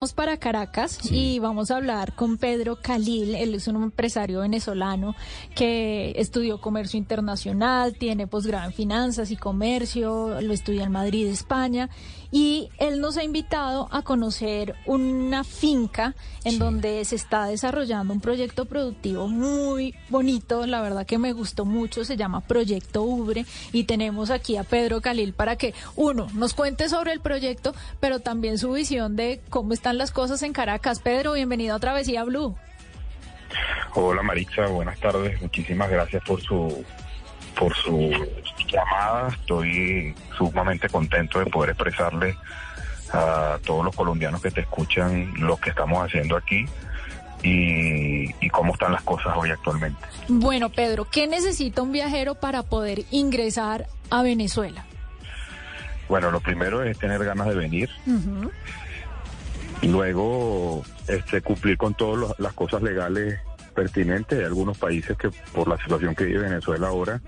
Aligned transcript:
Vamos 0.00 0.12
para 0.12 0.36
Caracas 0.36 1.00
y 1.10 1.40
vamos 1.40 1.72
a 1.72 1.76
hablar 1.76 2.14
con 2.14 2.38
Pedro 2.38 2.76
Khalil. 2.80 3.34
Él 3.34 3.56
es 3.56 3.66
un 3.66 3.82
empresario 3.82 4.42
venezolano 4.42 5.16
que 5.56 6.12
estudió 6.14 6.60
comercio 6.60 6.98
internacional, 6.98 7.94
tiene 7.94 8.28
posgrado 8.28 8.66
en 8.66 8.72
finanzas 8.72 9.32
y 9.32 9.36
comercio, 9.36 10.40
lo 10.40 10.52
estudia 10.52 10.84
en 10.84 10.92
Madrid, 10.92 11.26
España. 11.26 11.90
Y 12.30 12.68
él 12.78 13.00
nos 13.00 13.16
ha 13.16 13.24
invitado 13.24 13.88
a 13.90 14.02
conocer 14.02 14.76
una 14.86 15.42
finca 15.42 16.14
en 16.44 16.58
donde 16.58 17.04
se 17.04 17.16
está 17.16 17.46
desarrollando 17.46 18.12
un 18.12 18.20
proyecto 18.20 18.66
productivo 18.66 19.26
muy 19.26 19.94
bonito. 20.10 20.66
La 20.66 20.82
verdad 20.82 21.06
que 21.06 21.18
me 21.18 21.32
gustó 21.32 21.64
mucho. 21.64 22.04
Se 22.04 22.16
llama 22.16 22.42
Proyecto 22.42 23.02
Ubre. 23.02 23.46
Y 23.72 23.84
tenemos 23.84 24.30
aquí 24.30 24.58
a 24.58 24.64
Pedro 24.64 25.00
Khalil 25.00 25.32
para 25.32 25.56
que, 25.56 25.74
uno, 25.96 26.28
nos 26.34 26.52
cuente 26.54 26.88
sobre 26.88 27.12
el 27.12 27.20
proyecto, 27.20 27.74
pero 27.98 28.20
también 28.20 28.58
su 28.58 28.72
visión 28.72 29.16
de 29.16 29.40
cómo 29.48 29.72
está 29.72 29.87
las 29.94 30.10
cosas 30.10 30.42
en 30.42 30.52
Caracas. 30.52 31.00
Pedro, 31.00 31.32
bienvenido 31.32 31.74
a 31.74 31.78
Travesía 31.78 32.24
Blue. 32.24 32.56
Hola 33.94 34.22
Maritza, 34.22 34.66
buenas 34.66 34.98
tardes. 35.00 35.40
Muchísimas 35.40 35.90
gracias 35.90 36.22
por 36.24 36.40
su 36.40 36.84
por 37.58 37.74
su 37.74 38.10
llamada. 38.68 39.28
Estoy 39.28 40.14
sumamente 40.36 40.88
contento 40.88 41.40
de 41.40 41.46
poder 41.46 41.70
expresarle 41.70 42.36
a 43.12 43.58
todos 43.64 43.84
los 43.84 43.96
colombianos 43.96 44.42
que 44.42 44.50
te 44.50 44.60
escuchan 44.60 45.32
lo 45.38 45.56
que 45.56 45.70
estamos 45.70 46.04
haciendo 46.04 46.36
aquí 46.36 46.66
y, 47.42 48.30
y 48.44 48.50
cómo 48.50 48.74
están 48.74 48.92
las 48.92 49.02
cosas 49.02 49.34
hoy 49.36 49.50
actualmente. 49.50 50.00
Bueno, 50.28 50.68
Pedro, 50.68 51.06
¿qué 51.10 51.26
necesita 51.26 51.82
un 51.82 51.92
viajero 51.92 52.34
para 52.34 52.62
poder 52.62 53.04
ingresar 53.10 53.86
a 54.10 54.22
Venezuela? 54.22 54.84
Bueno, 56.08 56.30
lo 56.30 56.40
primero 56.40 56.82
es 56.82 56.98
tener 56.98 57.22
ganas 57.24 57.48
de 57.48 57.54
venir. 57.54 57.90
Luego, 59.82 60.82
este, 61.06 61.40
cumplir 61.42 61.76
con 61.76 61.94
todas 61.94 62.38
las 62.38 62.52
cosas 62.52 62.82
legales 62.82 63.38
pertinentes. 63.74 64.38
Hay 64.38 64.44
algunos 64.44 64.76
países 64.76 65.16
que 65.16 65.30
por 65.52 65.68
la 65.68 65.76
situación 65.78 66.14
que 66.14 66.24
vive 66.24 66.40
Venezuela 66.40 66.88
ahora 66.88 67.20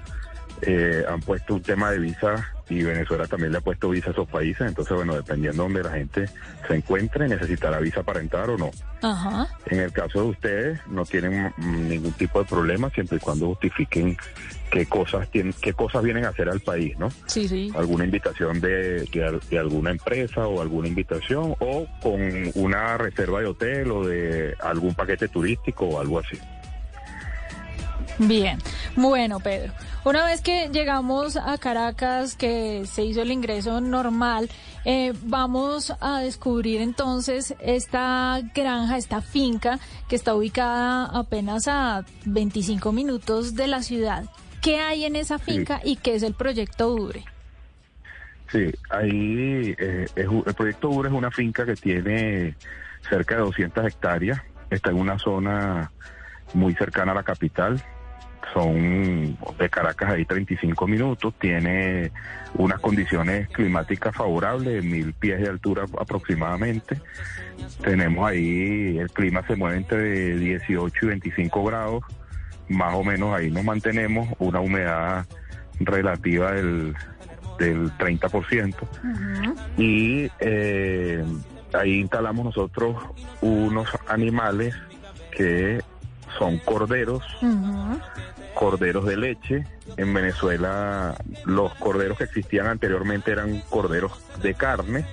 eh, 0.62 1.04
han 1.08 1.20
puesto 1.20 1.54
un 1.54 1.62
tema 1.62 1.90
de 1.90 1.98
visa 1.98 2.52
y 2.68 2.82
Venezuela 2.82 3.26
también 3.26 3.52
le 3.52 3.58
ha 3.58 3.60
puesto 3.60 3.90
visa 3.90 4.08
a 4.08 4.12
esos 4.12 4.28
países. 4.28 4.66
Entonces, 4.66 4.94
bueno, 4.94 5.14
dependiendo 5.14 5.64
de 5.64 5.68
donde 5.68 5.82
la 5.88 5.96
gente 5.96 6.28
se 6.66 6.74
encuentre, 6.74 7.28
necesitará 7.28 7.80
visa 7.80 8.02
para 8.02 8.20
entrar 8.20 8.48
o 8.48 8.56
no. 8.56 8.70
En 9.66 9.80
el 9.80 9.92
caso 9.92 10.22
de 10.22 10.28
ustedes, 10.28 10.86
no 10.86 11.04
tienen 11.04 11.52
ningún 11.58 12.12
tipo 12.12 12.38
de 12.38 12.44
problema 12.44 12.90
siempre 12.90 13.16
y 13.16 13.20
cuando 13.20 13.46
justifiquen 13.48 14.16
qué 14.70 14.86
cosas 14.86 15.28
tienen, 15.30 15.52
qué 15.60 15.72
cosas 15.72 16.02
vienen 16.04 16.24
a 16.26 16.28
hacer 16.28 16.48
al 16.48 16.60
país, 16.60 16.96
¿no? 16.98 17.10
Sí, 17.26 17.48
sí. 17.48 17.72
Alguna 17.74 18.04
invitación 18.04 18.60
de, 18.60 19.04
de, 19.50 19.58
alguna 19.58 19.90
empresa 19.90 20.46
o 20.46 20.60
alguna 20.60 20.88
invitación 20.88 21.56
o 21.58 21.86
con 22.00 22.20
una 22.54 22.98
reserva 22.98 23.40
de 23.40 23.46
hotel 23.46 23.90
o 23.90 24.06
de 24.06 24.54
algún 24.60 24.94
paquete 24.94 25.28
turístico 25.28 25.86
o 25.86 26.00
algo 26.00 26.20
así. 26.20 26.38
Bien, 28.20 28.58
bueno, 28.96 29.40
Pedro. 29.40 29.72
Una 30.04 30.26
vez 30.26 30.42
que 30.42 30.68
llegamos 30.68 31.38
a 31.38 31.56
Caracas, 31.56 32.36
que 32.36 32.84
se 32.84 33.02
hizo 33.02 33.22
el 33.22 33.32
ingreso 33.32 33.80
normal, 33.80 34.50
eh, 34.84 35.14
vamos 35.22 35.94
a 36.00 36.20
descubrir 36.20 36.82
entonces 36.82 37.54
esta 37.60 38.38
granja, 38.54 38.98
esta 38.98 39.22
finca 39.22 39.78
que 40.06 40.16
está 40.16 40.34
ubicada 40.34 41.06
apenas 41.06 41.66
a 41.66 42.04
25 42.26 42.92
minutos 42.92 43.54
de 43.54 43.68
la 43.68 43.82
ciudad. 43.82 44.24
¿Qué 44.60 44.80
hay 44.80 45.04
en 45.04 45.16
esa 45.16 45.38
finca 45.38 45.80
y 45.82 45.96
qué 45.96 46.14
es 46.14 46.22
el 46.22 46.34
proyecto 46.34 46.92
Ubre? 46.92 47.24
Sí, 48.52 48.70
ahí 48.90 49.74
eh, 49.78 50.06
el 50.14 50.54
proyecto 50.54 50.90
Ubre 50.90 51.08
es 51.08 51.14
una 51.14 51.30
finca 51.30 51.64
que 51.64 51.74
tiene 51.74 52.54
cerca 53.08 53.36
de 53.36 53.40
200 53.40 53.86
hectáreas, 53.86 54.42
está 54.68 54.90
en 54.90 54.96
una 54.96 55.18
zona 55.18 55.90
muy 56.52 56.74
cercana 56.74 57.12
a 57.12 57.14
la 57.14 57.22
capital, 57.22 57.82
son 58.52 59.36
de 59.58 59.70
Caracas 59.70 60.10
ahí 60.10 60.24
35 60.24 60.86
minutos, 60.86 61.34
tiene 61.38 62.10
unas 62.54 62.80
condiciones 62.80 63.48
climáticas 63.48 64.14
favorables, 64.14 64.84
mil 64.84 65.12
pies 65.12 65.40
de 65.40 65.48
altura 65.48 65.84
aproximadamente. 65.98 67.00
Tenemos 67.82 68.28
ahí, 68.28 68.98
el 68.98 69.10
clima 69.10 69.46
se 69.46 69.56
mueve 69.56 69.76
entre 69.76 70.36
18 70.36 71.06
y 71.06 71.08
25 71.08 71.64
grados, 71.64 72.04
más 72.68 72.94
o 72.94 73.04
menos 73.04 73.34
ahí 73.34 73.50
nos 73.50 73.64
mantenemos, 73.64 74.28
una 74.38 74.60
humedad 74.60 75.26
relativa 75.80 76.52
del, 76.52 76.94
del 77.58 77.90
30%. 77.92 78.74
Y 79.76 80.30
eh, 80.40 81.24
ahí 81.72 82.00
instalamos 82.00 82.46
nosotros 82.46 82.96
unos 83.40 83.88
animales 84.08 84.74
que 85.30 85.80
son 86.38 86.58
corderos, 86.58 87.22
corderos 88.60 89.06
de 89.06 89.16
leche. 89.16 89.64
En 89.96 90.12
Venezuela 90.12 91.16
los 91.46 91.74
corderos 91.76 92.18
que 92.18 92.24
existían 92.24 92.66
anteriormente 92.66 93.32
eran 93.32 93.62
corderos 93.70 94.12
de 94.42 94.52
carne, 94.52 95.06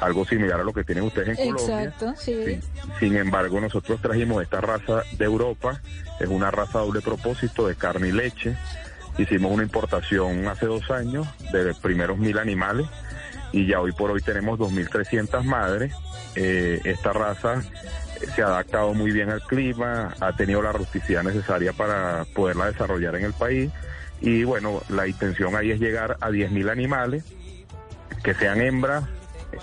algo 0.00 0.24
similar 0.24 0.60
a 0.60 0.62
lo 0.62 0.72
que 0.72 0.84
tienen 0.84 1.02
ustedes 1.02 1.36
en 1.36 1.52
Colombia. 1.52 1.82
Exacto, 1.82 2.14
sí. 2.16 2.60
Sin, 3.00 3.16
embargo, 3.16 3.60
nosotros 3.60 4.00
trajimos 4.00 4.40
esta 4.40 4.60
raza 4.60 5.02
de 5.18 5.24
Europa, 5.24 5.82
es 6.20 6.28
una 6.28 6.52
raza 6.52 6.78
doble 6.78 7.00
propósito 7.00 7.66
de 7.66 7.74
carne 7.74 8.08
y 8.08 8.12
leche. 8.12 8.56
Hicimos 9.18 9.50
una 9.50 9.64
importación 9.64 10.46
hace 10.46 10.66
dos 10.66 10.88
años 10.92 11.26
de 11.52 11.64
los 11.64 11.80
primeros 11.80 12.18
mil 12.18 12.38
animales 12.38 12.86
y 13.50 13.66
ya 13.66 13.80
hoy 13.80 13.90
por 13.90 14.12
hoy 14.12 14.22
tenemos 14.22 14.60
2.300 14.60 15.42
madres. 15.42 15.92
Eh, 16.36 16.80
esta 16.84 17.12
raza 17.12 17.62
se 18.34 18.42
ha 18.42 18.46
adaptado 18.46 18.94
muy 18.94 19.10
bien 19.10 19.30
al 19.30 19.42
clima, 19.42 20.14
ha 20.20 20.32
tenido 20.34 20.62
la 20.62 20.72
rusticidad 20.72 21.22
necesaria 21.22 21.72
para 21.72 22.24
poderla 22.34 22.66
desarrollar 22.66 23.16
en 23.16 23.24
el 23.24 23.32
país 23.32 23.70
y 24.20 24.44
bueno, 24.44 24.82
la 24.88 25.06
intención 25.06 25.56
ahí 25.56 25.70
es 25.70 25.80
llegar 25.80 26.16
a 26.20 26.30
10.000 26.30 26.70
animales 26.70 27.24
que 28.22 28.34
sean 28.34 28.60
hembras, 28.60 29.04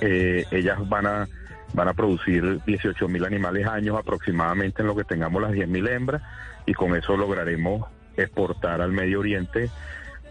eh, 0.01 0.45
ellas 0.51 0.77
van 0.87 1.07
a 1.07 1.27
van 1.73 1.87
a 1.87 1.93
producir 1.93 2.43
18.000 2.43 3.25
animales 3.25 3.67
años 3.67 3.97
aproximadamente 3.97 4.81
en 4.81 4.87
lo 4.87 4.95
que 4.95 5.03
tengamos 5.03 5.41
las 5.41 5.51
10.000 5.51 5.89
hembras 5.89 6.21
y 6.65 6.73
con 6.73 6.95
eso 6.95 7.15
lograremos 7.15 7.87
exportar 8.17 8.81
al 8.81 8.91
Medio 8.91 9.19
Oriente 9.19 9.69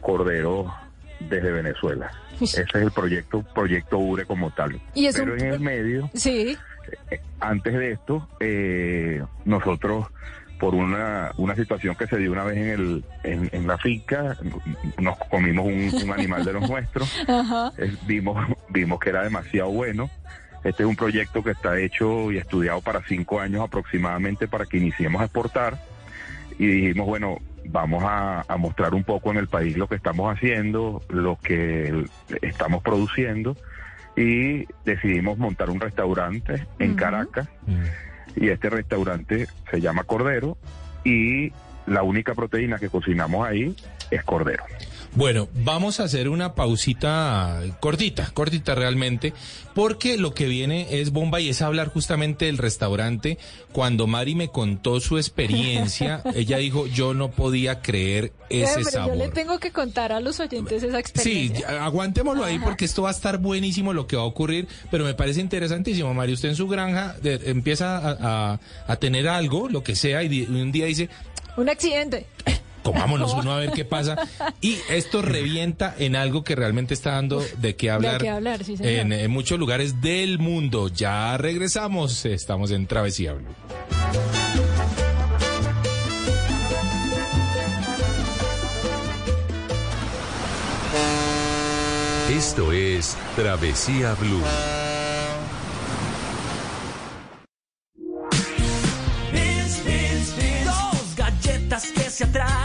corderos 0.01 0.67
desde 1.21 1.51
Venezuela. 1.51 2.11
Ese 2.41 2.63
es 2.63 2.75
el 2.75 2.91
proyecto, 2.93 3.43
proyecto 3.55 3.99
URE 3.99 4.25
como 4.25 4.51
tal. 4.51 4.81
¿Y 4.95 5.11
Pero 5.13 5.37
en 5.37 5.47
el 5.47 5.61
medio, 5.61 6.11
sí. 6.15 6.57
Antes 7.41 7.75
de 7.75 7.93
esto, 7.93 8.29
eh, 8.41 9.23
nosotros 9.45 10.07
por 10.59 10.75
una, 10.75 11.33
una 11.37 11.55
situación 11.55 11.95
que 11.95 12.07
se 12.07 12.17
dio 12.19 12.33
una 12.33 12.45
vez 12.45 12.57
en, 12.57 12.69
el, 12.69 13.05
en, 13.53 13.67
la 13.67 13.79
finca, 13.79 14.37
nos 14.99 15.17
comimos 15.31 15.67
un, 15.67 16.11
animal 16.13 16.45
de 16.45 16.53
los 16.53 16.69
nuestros, 16.71 17.27
vimos, 18.07 18.45
vimos 18.69 18.99
que 18.99 19.11
era 19.11 19.23
demasiado 19.23 19.71
bueno. 19.71 20.11
Este 20.65 20.83
es 20.83 20.89
un 20.89 20.97
proyecto 20.97 21.45
que 21.45 21.53
está 21.53 21.79
hecho 21.79 22.33
y 22.33 22.39
estudiado 22.39 22.81
para 22.81 23.03
cinco 23.07 23.41
años 23.41 23.63
aproximadamente 23.63 24.49
para 24.49 24.67
que 24.67 24.79
iniciemos 24.79 25.23
a 25.23 25.27
exportar. 25.27 25.79
Y 26.59 26.67
dijimos, 26.67 27.07
bueno, 27.07 27.39
vamos 27.67 28.03
a, 28.05 28.45
a 28.49 28.57
mostrar 28.57 28.95
un 28.95 29.05
poco 29.05 29.31
en 29.31 29.37
el 29.37 29.47
país 29.47 29.77
lo 29.77 29.87
que 29.87 29.95
estamos 29.95 30.35
haciendo, 30.35 31.03
lo 31.09 31.39
que 31.39 32.05
estamos 32.43 32.83
produciendo 32.83 33.57
y 34.19 34.67
decidimos 34.85 35.39
montar 35.39 35.71
un 35.71 35.79
restaurante 35.79 36.67
en 36.81 36.97
Caracas. 36.97 37.49
Y 38.35 38.49
este 38.49 38.69
restaurante 38.69 39.47
se 39.71 39.81
llama 39.81 40.03
Cordero 40.03 40.59
y 41.05 41.53
la 41.87 42.03
única 42.03 42.35
proteína 42.35 42.79
que 42.79 42.89
cocinamos 42.89 43.47
ahí 43.47 43.77
es 44.11 44.25
cordero. 44.25 44.65
Bueno, 45.15 45.49
vamos 45.55 46.01
a 46.01 46.05
hacer 46.05 46.29
una 46.29 46.55
pausita 46.55 47.61
cortita, 47.81 48.31
cortita 48.35 48.75
realmente, 48.75 49.33
porque 49.75 50.17
lo 50.17 50.35
que 50.35 50.47
viene 50.47 51.01
es 51.01 51.11
bomba 51.11 51.41
y 51.41 51.49
es 51.49 51.63
hablar 51.63 51.89
justamente 51.89 52.45
del 52.45 52.59
restaurante. 52.59 53.39
Cuando 53.73 54.07
Mari 54.07 54.35
me 54.35 54.49
contó 54.49 55.01
su 55.01 55.17
experiencia, 55.17 56.23
ella 56.35 56.59
dijo, 56.59 56.87
yo 56.87 57.15
no 57.15 57.31
podía 57.31 57.81
creer 57.81 58.33
ese 58.51 58.85
sabor. 58.85 59.17
Yo 59.17 59.25
le 59.25 59.31
tengo 59.31 59.59
que 59.59 59.73
contar 59.73 60.13
a 60.13 60.21
los 60.21 60.41
oyentes 60.41 60.83
esa 60.83 60.99
experiencia. 60.99 61.69
Sí, 61.69 61.75
aguantémoslo 61.75 62.45
ahí 62.45 62.59
porque 62.59 62.85
esto 62.85 63.03
va 63.03 63.09
a 63.09 63.13
estar 63.13 63.39
buenísimo 63.39 63.93
lo 63.93 64.07
que 64.07 64.17
va 64.17 64.23
a 64.23 64.27
ocurrir, 64.27 64.69
pero 64.91 65.05
me 65.05 65.15
parece 65.15 65.41
interesantísimo. 65.41 66.13
Mari, 66.15 66.35
usted 66.35 66.51
en 66.51 66.57
su 66.57 66.69
granja 66.69 67.17
empieza 67.23 68.59
a, 68.87 68.97
tener 68.97 69.29
algo, 69.29 69.69
lo 69.69 69.83
que 69.83 69.95
sea, 69.97 70.23
y 70.23 70.43
un 70.43 70.73
día 70.73 70.87
dice... 70.87 71.09
Un 71.57 71.69
accidente 71.69 72.27
comámonos 72.83 73.35
uno 73.35 73.53
a 73.53 73.59
ver 73.59 73.73
qué 73.73 73.85
pasa. 73.85 74.17
Y 74.61 74.79
esto 74.89 75.23
revienta 75.23 75.95
en 75.99 76.17
algo 76.17 76.45
que 76.45 76.57
realmente 76.57 76.95
está 76.95 77.13
dando 77.13 77.43
de 77.59 77.77
qué 77.77 77.91
hablar, 77.91 78.25
en, 78.81 79.31
muchos 79.31 79.59
lugares 79.59 80.01
del 80.01 80.39
mundo. 80.39 80.89
Ya 80.89 81.37
regresamos, 81.37 82.25
estamos 82.25 82.71
en 82.71 82.87
Travesía 82.87 83.35
Blue. 83.35 83.47
Esto 92.31 92.73
es 92.73 93.17
Travesía 93.35 94.15
Blue. 94.15 94.43
galletas 101.17 101.87
que 101.93 102.11
se 102.11 102.25
atraen 102.25 102.58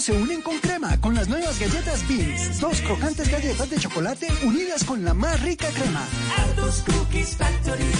se 0.00 0.12
unen 0.12 0.42
con 0.42 0.58
crema 0.58 1.00
con 1.00 1.14
las 1.14 1.28
nuevas 1.28 1.58
galletas 1.58 2.06
Beans. 2.08 2.60
Dos 2.60 2.80
crocantes 2.82 3.30
galletas 3.30 3.70
de 3.70 3.78
chocolate 3.78 4.28
unidas 4.44 4.84
con 4.84 5.04
la 5.04 5.14
más 5.14 5.40
rica 5.42 5.68
crema. 5.70 6.04
Aldos 6.38 6.82
Cookies 6.86 7.36
Factory. 7.36 7.90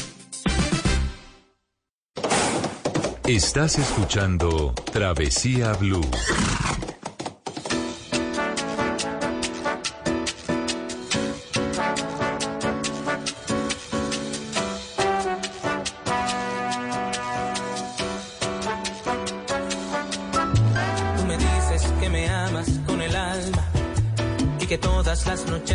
Estás 3.25 3.79
escuchando 3.79 4.73
Travesía 4.93 5.73
Blue. 5.75 6.09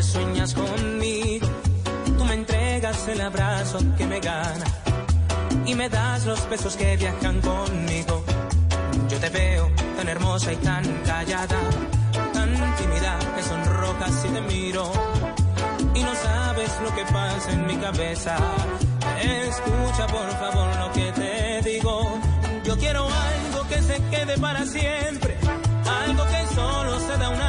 Sueñas 0.06 0.54
conmigo. 0.54 1.48
Tú 2.18 2.26
me 2.26 2.34
entregas 2.36 3.08
el 3.08 3.22
abrazo 3.22 3.80
que 3.98 4.06
me 4.06 4.20
gana 4.20 4.66
y 5.66 5.76
me 5.76 5.90
das 5.90 6.26
los 6.26 6.50
besos 6.50 6.76
que 6.76 6.98
viajan 6.98 7.42
conmigo. 7.42 8.24
Yo 9.10 9.18
te 9.20 9.30
veo 9.30 9.72
tan 9.98 10.08
hermosa 10.08 10.54
y 10.54 10.56
tan 10.58 10.84
callada, 11.04 11.60
tan 12.34 12.76
tímida 12.78 13.20
que 13.36 13.44
sonrojas 13.44 14.14
si 14.22 14.28
te 14.30 14.42
miro 14.42 14.92
y 15.94 16.04
no 16.04 16.16
sabes 16.16 16.72
lo 16.84 16.96
que 16.96 17.04
pasa 17.06 17.52
en 17.52 17.66
mi 17.68 17.76
cabeza. 17.76 18.38
Escucha 19.22 20.08
por 20.08 20.30
favor 20.32 20.76
lo 20.78 20.92
que 20.94 21.12
te 21.12 21.70
digo. 21.70 22.20
Yo 22.64 22.78
quiero 22.78 23.04
algo 23.04 23.68
que 23.68 23.82
se 23.82 24.02
quede 24.10 24.38
para 24.38 24.66
siempre, 24.66 25.38
algo 26.06 26.24
que 26.26 26.56
solo 26.56 27.00
se 27.00 27.18
da 27.18 27.30
una 27.30 27.41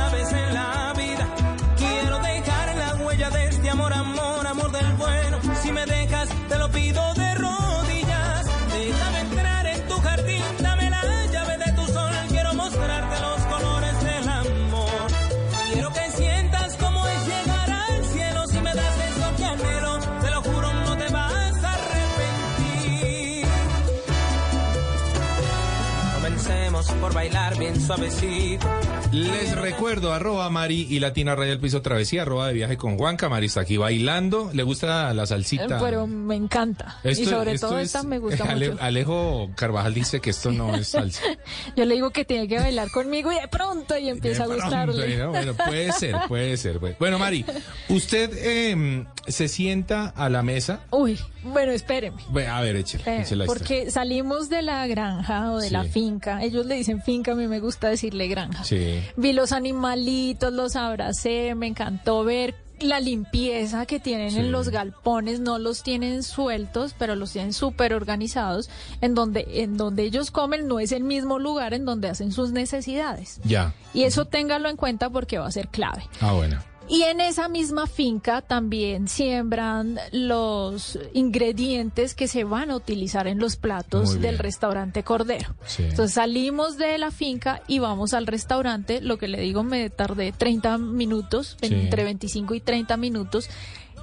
por 27.00 27.12
bailar 27.14 27.58
bien 27.58 27.80
suavecito. 27.80 28.66
Les 29.12 29.54
recuerdo, 29.56 30.12
arroba 30.12 30.48
Mari 30.48 30.86
y 30.88 30.98
Latina 31.00 31.34
Raya 31.34 31.50
del 31.50 31.60
Piso 31.60 31.82
Travesía, 31.82 32.22
arroba 32.22 32.46
de 32.48 32.54
viaje 32.54 32.76
con 32.76 32.96
Juanca. 32.96 33.28
Mari 33.28 33.46
está 33.46 33.60
aquí 33.60 33.76
bailando. 33.76 34.50
¿Le 34.54 34.62
gusta 34.62 35.12
la 35.12 35.26
salsita? 35.26 35.78
Pero 35.80 36.06
me 36.06 36.34
encanta. 36.36 36.98
y 37.04 37.08
Esto- 37.08 37.30
sobre 37.30 37.52
esto 37.52 37.68
todo 37.68 37.78
es- 37.78 37.86
esta 37.86 38.02
me 38.04 38.18
gusta 38.18 38.44
Ale- 38.44 38.70
mucho. 38.70 38.82
Alejo 38.82 39.50
Carvajal 39.54 39.92
dice 39.94 40.20
que 40.20 40.30
esto 40.30 40.50
no 40.52 40.74
es 40.74 40.88
salsa. 40.88 41.22
Yo 41.76 41.84
le 41.84 41.94
digo 41.94 42.10
que 42.10 42.24
tiene 42.24 42.48
que 42.48 42.58
bailar 42.58 42.90
conmigo 42.90 43.30
y 43.32 43.34
de 43.40 43.48
pronto 43.48 43.96
y 43.98 44.08
empieza 44.08 44.44
a 44.44 44.48
De 44.48 44.56
pronto, 44.56 44.76
gustarle. 44.76 45.16
¿no? 45.18 45.30
Bueno, 45.30 45.54
puede 45.54 45.92
ser, 45.92 46.16
puede 46.28 46.56
ser. 46.56 46.78
Bueno, 46.98 47.18
Mari, 47.18 47.44
¿usted 47.88 48.30
eh, 48.34 49.04
se 49.26 49.48
sienta 49.48 50.08
a 50.16 50.28
la 50.30 50.42
mesa? 50.42 50.80
Uy, 50.90 51.18
bueno, 51.44 51.72
espéreme. 51.72 52.22
A 52.48 52.60
ver, 52.62 52.76
échele, 52.76 53.02
Eh, 53.06 53.24
porque 53.46 53.90
salimos 53.90 54.48
de 54.48 54.62
la 54.62 54.86
granja 54.86 55.52
o 55.52 55.58
de 55.58 55.70
la 55.70 55.84
finca. 55.84 56.42
Ellos 56.42 56.64
le 56.66 56.76
dicen 56.82 57.02
finca, 57.02 57.32
a 57.32 57.34
mí 57.34 57.46
me 57.48 57.60
gusta 57.60 57.88
decirle 57.88 58.28
granja. 58.28 58.64
Sí. 58.64 59.00
Vi 59.16 59.32
los 59.32 59.52
animalitos, 59.52 60.52
los 60.52 60.76
abracé, 60.76 61.54
me 61.54 61.66
encantó 61.66 62.24
ver 62.24 62.54
la 62.80 62.98
limpieza 62.98 63.86
que 63.86 64.00
tienen 64.00 64.32
Sí. 64.32 64.40
en 64.40 64.50
los 64.50 64.68
galpones, 64.70 65.38
no 65.38 65.58
los 65.60 65.84
tienen 65.84 66.24
sueltos, 66.24 66.94
pero 66.98 67.14
los 67.14 67.32
tienen 67.32 67.52
súper 67.52 67.94
organizados, 67.94 68.68
en 69.00 69.14
donde, 69.14 69.46
en 69.62 69.76
donde 69.76 70.02
ellos 70.02 70.32
comen 70.32 70.66
no 70.66 70.80
es 70.80 70.90
el 70.90 71.04
mismo 71.04 71.38
lugar 71.38 71.74
en 71.74 71.84
donde 71.84 72.08
hacen 72.08 72.32
sus 72.32 72.50
necesidades. 72.50 73.40
Ya. 73.44 73.72
Y 73.94 74.02
eso 74.02 74.24
téngalo 74.24 74.68
en 74.68 74.76
cuenta 74.76 75.10
porque 75.10 75.38
va 75.38 75.46
a 75.46 75.52
ser 75.52 75.68
clave. 75.68 76.02
Ah, 76.20 76.32
bueno. 76.32 76.60
Y 76.88 77.02
en 77.02 77.20
esa 77.20 77.48
misma 77.48 77.86
finca 77.86 78.42
también 78.42 79.08
siembran 79.08 79.98
los 80.10 80.98
ingredientes 81.14 82.14
que 82.14 82.28
se 82.28 82.44
van 82.44 82.70
a 82.70 82.76
utilizar 82.76 83.26
en 83.26 83.38
los 83.38 83.56
platos 83.56 84.20
del 84.20 84.38
restaurante 84.38 85.02
Cordero. 85.02 85.54
Sí. 85.64 85.84
Entonces 85.84 86.14
salimos 86.14 86.76
de 86.76 86.98
la 86.98 87.10
finca 87.10 87.62
y 87.66 87.78
vamos 87.78 88.12
al 88.14 88.26
restaurante. 88.26 89.00
Lo 89.00 89.16
que 89.16 89.28
le 89.28 89.40
digo, 89.40 89.62
me 89.62 89.88
tardé 89.90 90.32
30 90.32 90.76
minutos, 90.78 91.56
Sí. 91.62 91.72
entre 91.72 92.04
25 92.04 92.54
y 92.54 92.60
30 92.60 92.96
minutos. 92.96 93.48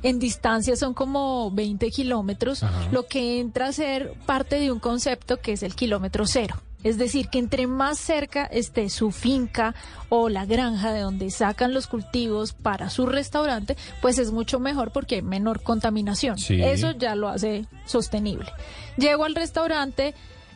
En 0.01 0.17
distancia 0.17 0.75
son 0.77 0.93
como 0.93 1.51
20 1.51 1.91
kilómetros, 1.91 2.63
Ajá. 2.63 2.87
lo 2.91 3.05
que 3.07 3.39
entra 3.39 3.67
a 3.67 3.73
ser 3.73 4.13
parte 4.25 4.57
de 4.59 4.71
un 4.71 4.79
concepto 4.79 5.37
que 5.41 5.51
es 5.51 5.61
el 5.63 5.75
kilómetro 5.75 6.25
cero. 6.25 6.55
Es 6.83 6.97
decir, 6.97 7.27
que 7.29 7.39
entre 7.39 7.67
más 7.67 7.97
cerca 7.97 8.45
esté 8.45 8.89
su 8.89 9.11
finca 9.11 9.75
o 10.07 10.29
la 10.29 10.45
granja 10.45 10.93
de 10.93 11.01
donde 11.01 11.29
sacan 11.29 11.73
los 11.73 11.87
cultivos 11.87 12.53
para 12.53 12.89
su 12.89 13.05
restaurante, 13.05 13.75
pues 14.01 14.17
es 14.17 14.31
mucho 14.31 14.59
mejor 14.59 14.91
porque 14.91 15.15
hay 15.15 15.21
menor 15.21 15.61
contaminación. 15.61 16.37
Sí. 16.37 16.61
Eso 16.61 16.91
ya 16.91 17.15
lo 17.15 17.27
hace 17.27 17.65
sostenible. 17.85 18.49
Llego 18.97 19.25
al 19.25 19.35
restaurante, 19.35 20.13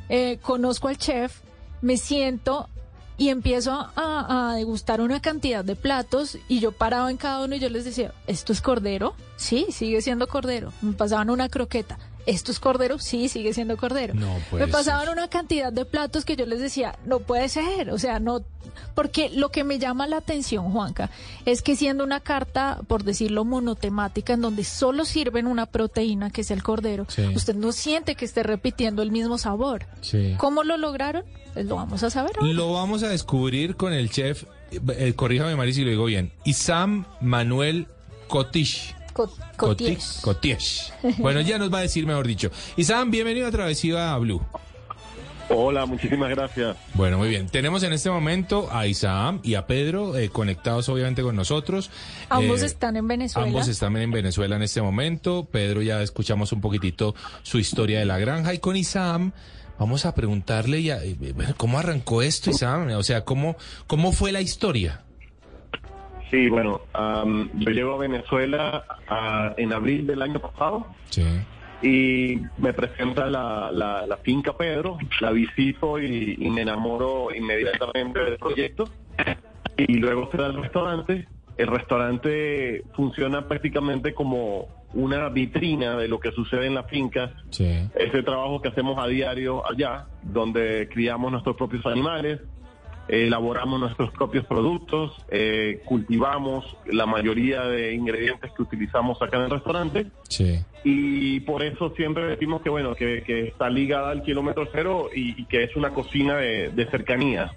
eh, 0.08 0.40
conozco 0.42 0.88
al 0.88 0.98
chef, 0.98 1.42
me 1.82 1.98
siento 1.98 2.70
y 3.18 3.30
empiezo 3.30 3.72
a, 3.74 4.52
a 4.52 4.56
degustar 4.56 5.02
una 5.02 5.22
cantidad 5.22 5.64
de 5.64 5.76
platos 5.76 6.38
y 6.48 6.60
yo 6.60 6.72
paraba 6.72 7.12
en 7.12 7.18
cada 7.18 7.44
uno 7.44 7.56
y 7.56 7.60
yo 7.60 7.70
les 7.70 7.84
decía, 7.84 8.14
¿esto 8.28 8.54
es 8.54 8.62
cordero? 8.62 9.14
Sí, 9.36 9.68
sigue 9.72 10.02
siendo 10.02 10.28
cordero. 10.28 10.72
Me 10.82 10.94
pasaban 10.94 11.30
una 11.30 11.50
croqueta. 11.50 12.00
¿Esto 12.26 12.52
es 12.52 12.60
cordero? 12.60 13.00
Sí, 13.00 13.28
sigue 13.28 13.54
siendo 13.54 13.76
cordero. 13.78 14.14
No 14.14 14.38
puede 14.50 14.66
Me 14.66 14.72
pasaban 14.72 15.06
ser. 15.06 15.14
una 15.14 15.28
cantidad 15.28 15.74
de 15.74 15.84
platos 15.86 16.24
que 16.26 16.36
yo 16.36 16.46
les 16.46 16.60
decía, 16.60 16.98
no 17.06 17.20
puede 17.20 17.50
ser, 17.50 17.90
o 17.92 18.00
sea, 18.00 18.20
no, 18.20 18.42
porque 18.96 19.30
lo 19.30 19.50
que 19.50 19.64
me 19.66 19.78
llama 19.78 20.08
la 20.08 20.18
atención, 20.18 20.72
Juanca, 20.72 21.10
es 21.46 21.62
que 21.62 21.76
siendo 21.76 22.04
una 22.04 22.22
carta, 22.22 22.80
por 22.88 23.04
decirlo, 23.04 23.44
monotemática, 23.44 24.34
en 24.34 24.42
donde 24.42 24.64
solo 24.64 25.04
sirven 25.04 25.48
una 25.48 25.66
proteína, 25.66 26.30
que 26.30 26.42
es 26.42 26.52
el 26.52 26.64
cordero, 26.64 27.06
Sí. 27.10 27.24
usted 27.36 27.56
no 27.56 27.72
siente 27.74 28.16
que 28.16 28.24
esté 28.26 28.42
repitiendo 28.44 29.02
el 29.04 29.12
mismo 29.12 29.38
sabor. 29.38 29.86
Sí. 30.02 30.36
¿Cómo 30.38 30.64
lo 30.64 30.78
lograron? 30.78 31.24
Pues 31.54 31.66
lo 31.66 31.76
vamos 31.76 32.04
a 32.04 32.10
saber 32.10 32.32
ahora. 32.38 32.54
Lo 32.54 32.72
vamos 32.74 33.04
a 33.04 33.10
descubrir 33.10 33.76
con 33.76 33.92
el 33.94 34.10
chef, 34.10 34.44
eh, 34.72 34.80
eh, 34.98 35.14
corríjame 35.14 35.56
Mari 35.56 35.74
si 35.74 35.84
lo 35.84 35.90
digo 35.90 36.06
bien, 36.06 36.32
Isam 36.46 37.06
Manuel 37.22 37.88
Cotish. 38.28 38.96
Coties. 40.22 40.94
Bueno, 41.18 41.42
ya 41.42 41.58
nos 41.58 41.74
va 41.74 41.80
a 41.80 41.82
decir 41.82 42.06
mejor 42.06 42.28
dicho. 42.28 42.50
Isam, 42.78 43.12
bienvenido 43.12 43.48
a 43.48 43.52
Travesía 43.52 44.18
Blue. 44.18 44.42
Hola, 45.50 45.86
muchísimas 45.86 46.30
gracias. 46.30 46.76
Bueno, 46.94 47.18
muy 47.18 47.30
bien. 47.30 47.48
Tenemos 47.48 47.84
en 47.84 47.94
este 47.94 48.10
momento 48.10 48.70
a 48.72 48.88
Isam 48.88 49.40
y 49.44 49.56
a 49.56 49.68
Pedro 49.68 50.18
eh, 50.18 50.30
conectados 50.30 50.90
obviamente 50.90 51.22
con 51.22 51.36
nosotros. 51.36 51.92
Ambos 52.30 52.64
Eh, 52.64 52.68
están 52.68 52.96
en 52.96 53.08
Venezuela. 53.08 53.48
Ambos 53.48 53.68
están 53.68 53.96
en 53.98 54.12
Venezuela 54.12 54.56
en 54.56 54.64
este 54.64 54.82
momento. 54.82 55.46
Pedro 55.52 55.82
ya 55.82 56.02
escuchamos 56.02 56.52
un 56.54 56.62
poquitito 56.62 57.14
su 57.44 57.60
historia 57.60 58.00
de 58.00 58.06
la 58.06 58.18
granja 58.18 58.54
y 58.54 58.60
con 58.60 58.76
Isam 58.76 59.32
vamos 59.78 60.06
a 60.06 60.16
preguntarle 60.16 60.82
ya, 60.82 61.04
eh, 61.04 61.16
bueno, 61.36 61.54
cómo 61.58 61.78
arrancó 61.78 62.22
esto, 62.22 62.50
Isam. 62.50 62.88
O 62.92 63.04
sea, 63.04 63.26
cómo 63.26 63.58
cómo 63.86 64.12
fue 64.12 64.32
la 64.32 64.42
historia. 64.42 65.04
Sí, 66.34 66.50
bueno, 66.50 66.82
am, 66.94 67.48
yo 67.60 67.70
llego 67.70 67.94
a 67.94 67.98
Venezuela 68.00 68.84
ah, 69.08 69.54
en 69.56 69.72
abril 69.72 70.08
del 70.08 70.20
año 70.24 70.40
pasado 70.40 70.88
Sí. 71.12 71.24
y 71.84 72.40
me 72.58 72.74
presenta 72.74 73.28
la, 73.28 73.70
la, 73.72 74.08
la 74.08 74.18
finca 74.18 74.58
Pedro, 74.58 74.98
la 75.22 75.30
visito 75.30 76.00
y, 76.00 76.36
y 76.40 76.50
me 76.50 76.62
enamoro 76.64 77.28
inmediatamente 77.36 78.20
del 78.20 78.38
proyecto 78.38 78.90
y 79.78 79.94
luego 79.98 80.28
se 80.32 80.38
da 80.38 80.48
el 80.48 80.56
restaurante. 80.60 81.28
El 81.56 81.68
restaurante 81.68 82.84
funciona 82.96 83.48
prácticamente 83.48 84.16
como 84.16 84.70
una 84.96 85.30
vitrina 85.30 85.96
de 85.98 86.08
lo 86.08 86.20
que 86.20 86.32
sucede 86.32 86.66
en 86.66 86.74
la 86.74 86.84
finca 86.86 87.32
Sí. 87.52 87.88
ese 87.96 88.24
trabajo 88.24 88.60
que 88.60 88.70
hacemos 88.70 88.98
a 88.98 89.06
diario 89.08 89.62
allá, 89.70 90.08
donde 90.24 90.90
criamos 90.92 91.32
nuestros 91.32 91.56
propios 91.58 91.86
animales, 91.86 92.40
elaboramos 93.08 93.80
nuestros 93.80 94.12
propios 94.12 94.46
productos, 94.46 95.12
eh, 95.30 95.82
cultivamos 95.86 96.66
la 96.86 97.06
mayoría 97.06 97.64
de 97.66 97.94
ingredientes 97.94 98.52
que 98.56 98.62
utilizamos 98.62 99.22
acá 99.22 99.38
en 99.38 99.44
el 99.44 99.50
restaurante 99.50 100.08
Sí. 100.30 100.60
y 100.84 101.40
por 101.42 101.64
eso 101.64 101.94
siempre 101.96 102.26
decimos 102.26 102.62
que 102.62 102.70
bueno 102.70 102.96
que, 102.96 103.24
que 103.24 103.48
está 103.48 103.70
ligada 103.70 104.12
al 104.12 104.24
kilómetro 104.24 104.68
cero 104.72 105.10
y, 105.14 105.42
y 105.42 105.46
que 105.46 105.64
es 105.64 105.76
una 105.76 105.90
cocina 105.92 106.38
de, 106.38 106.70
de 106.70 106.86
cercanía. 106.90 107.52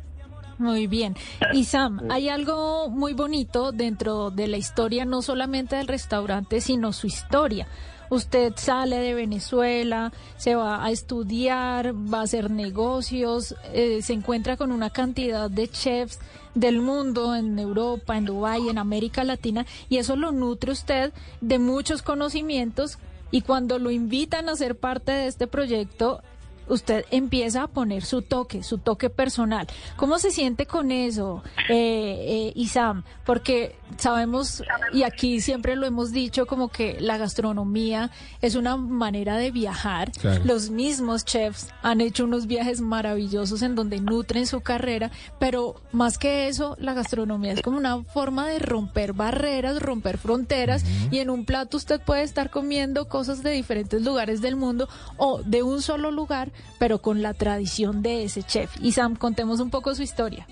Muy 0.59 0.87
bien. 0.87 1.17
Y 1.53 1.65
Sam, 1.65 2.09
hay 2.11 2.29
algo 2.29 2.89
muy 2.89 3.13
bonito 3.13 3.73
dentro 3.73 4.31
de 4.31 4.49
la 4.49 4.57
historia, 4.57 5.05
no 5.05 5.23
solamente 5.23 5.77
del 5.77 5.89
restaurante, 5.89 6.61
sino 6.61 6.93
su 6.93 7.07
historia. 7.07 7.67
Usted 8.09 8.53
sale 8.57 8.99
de 8.99 9.15
Venezuela, 9.15 10.13
se 10.37 10.55
va 10.55 10.85
a 10.85 10.91
estudiar, 10.93 11.93
va 11.93 12.21
a 12.21 12.23
hacer 12.23 12.51
negocios, 12.51 13.57
eh, 13.73 14.01
se 14.01 14.13
encuentra 14.13 14.57
con 14.57 14.71
una 14.71 14.91
cantidad 14.91 15.51
de 15.51 15.67
chefs 15.67 16.21
del 16.55 16.81
mundo, 16.81 17.35
en 17.35 17.59
Europa, 17.59 18.17
en 18.17 18.25
Dubái, 18.25 18.69
en 18.69 18.79
América 18.79 19.25
Latina, 19.25 19.67
y 19.89 19.97
eso 19.97 20.15
lo 20.15 20.31
nutre 20.31 20.71
usted 20.71 21.13
de 21.41 21.59
muchos 21.59 22.03
conocimientos 22.03 22.99
y 23.33 23.43
cuando 23.43 23.79
lo 23.79 23.91
invitan 23.91 24.49
a 24.49 24.57
ser 24.57 24.77
parte 24.77 25.11
de 25.11 25.27
este 25.27 25.49
proyecto, 25.49 26.23
usted 26.69 27.05
empieza 27.11 27.65
a 27.65 27.67
poner 27.69 28.05
su 28.05 28.23
toque, 28.23 28.63
su 28.63 28.79
toque 28.79 29.11
personal. 29.11 29.67
¿Cómo 29.97 30.19
se 30.19 30.31
siente 30.31 30.67
con 30.67 30.91
eso, 30.91 31.43
eh, 31.69 32.49
eh, 32.49 32.53
Isam? 32.55 33.05
Porque 33.25 33.77
sabemos, 33.99 34.63
y 34.93 35.03
aquí 35.05 35.41
siempre 35.41 35.77
lo 35.77 35.87
hemos 35.87 36.13
dicho, 36.13 36.47
como 36.47 36.69
que 36.69 36.99
la 37.01 37.19
gastronomía 37.19 38.11
es 38.43 38.55
una 38.55 38.77
manera 38.77 39.37
de 39.37 39.51
viajar. 39.51 40.13
Los 40.45 40.71
mismos 40.71 41.25
chefs 41.25 41.69
han 41.83 42.01
hecho 42.01 42.25
unos 42.25 42.47
viajes 42.47 42.81
maravillosos 42.81 43.63
en 43.63 43.75
donde 43.75 44.01
nutren 44.01 44.47
su 44.47 44.61
carrera, 44.61 45.11
pero 45.39 45.77
más 45.93 46.19
que 46.19 46.49
eso, 46.49 46.77
la 46.81 46.95
gastronomía 46.95 47.53
es 47.53 47.63
como 47.63 47.79
una 47.79 48.03
forma 48.05 48.47
de 48.47 48.59
romper 48.59 49.13
barreras, 49.13 49.81
romper 49.81 50.19
fronteras, 50.19 50.85
y 51.11 51.19
en 51.19 51.31
un 51.31 51.45
plato 51.45 51.77
usted 51.77 52.01
puede 52.01 52.23
estar 52.23 52.51
comiendo 52.51 53.09
cosas 53.09 53.43
de 53.43 53.51
diferentes 53.51 54.03
lugares 54.03 54.41
del 54.41 54.57
mundo 54.57 54.89
o 55.17 55.43
de 55.43 55.63
un 55.63 55.83
solo 55.83 56.11
lugar, 56.11 56.51
pero 56.79 56.99
con 56.99 57.23
la 57.23 57.35
tradición 57.35 58.03
de 58.03 58.25
ese 58.25 58.43
chef. 58.43 58.75
Y 58.81 58.93
Sam, 58.93 59.17
contemos 59.17 59.61
un 59.61 59.71
poco 59.71 59.95
su 59.95 60.03
historia. 60.03 60.47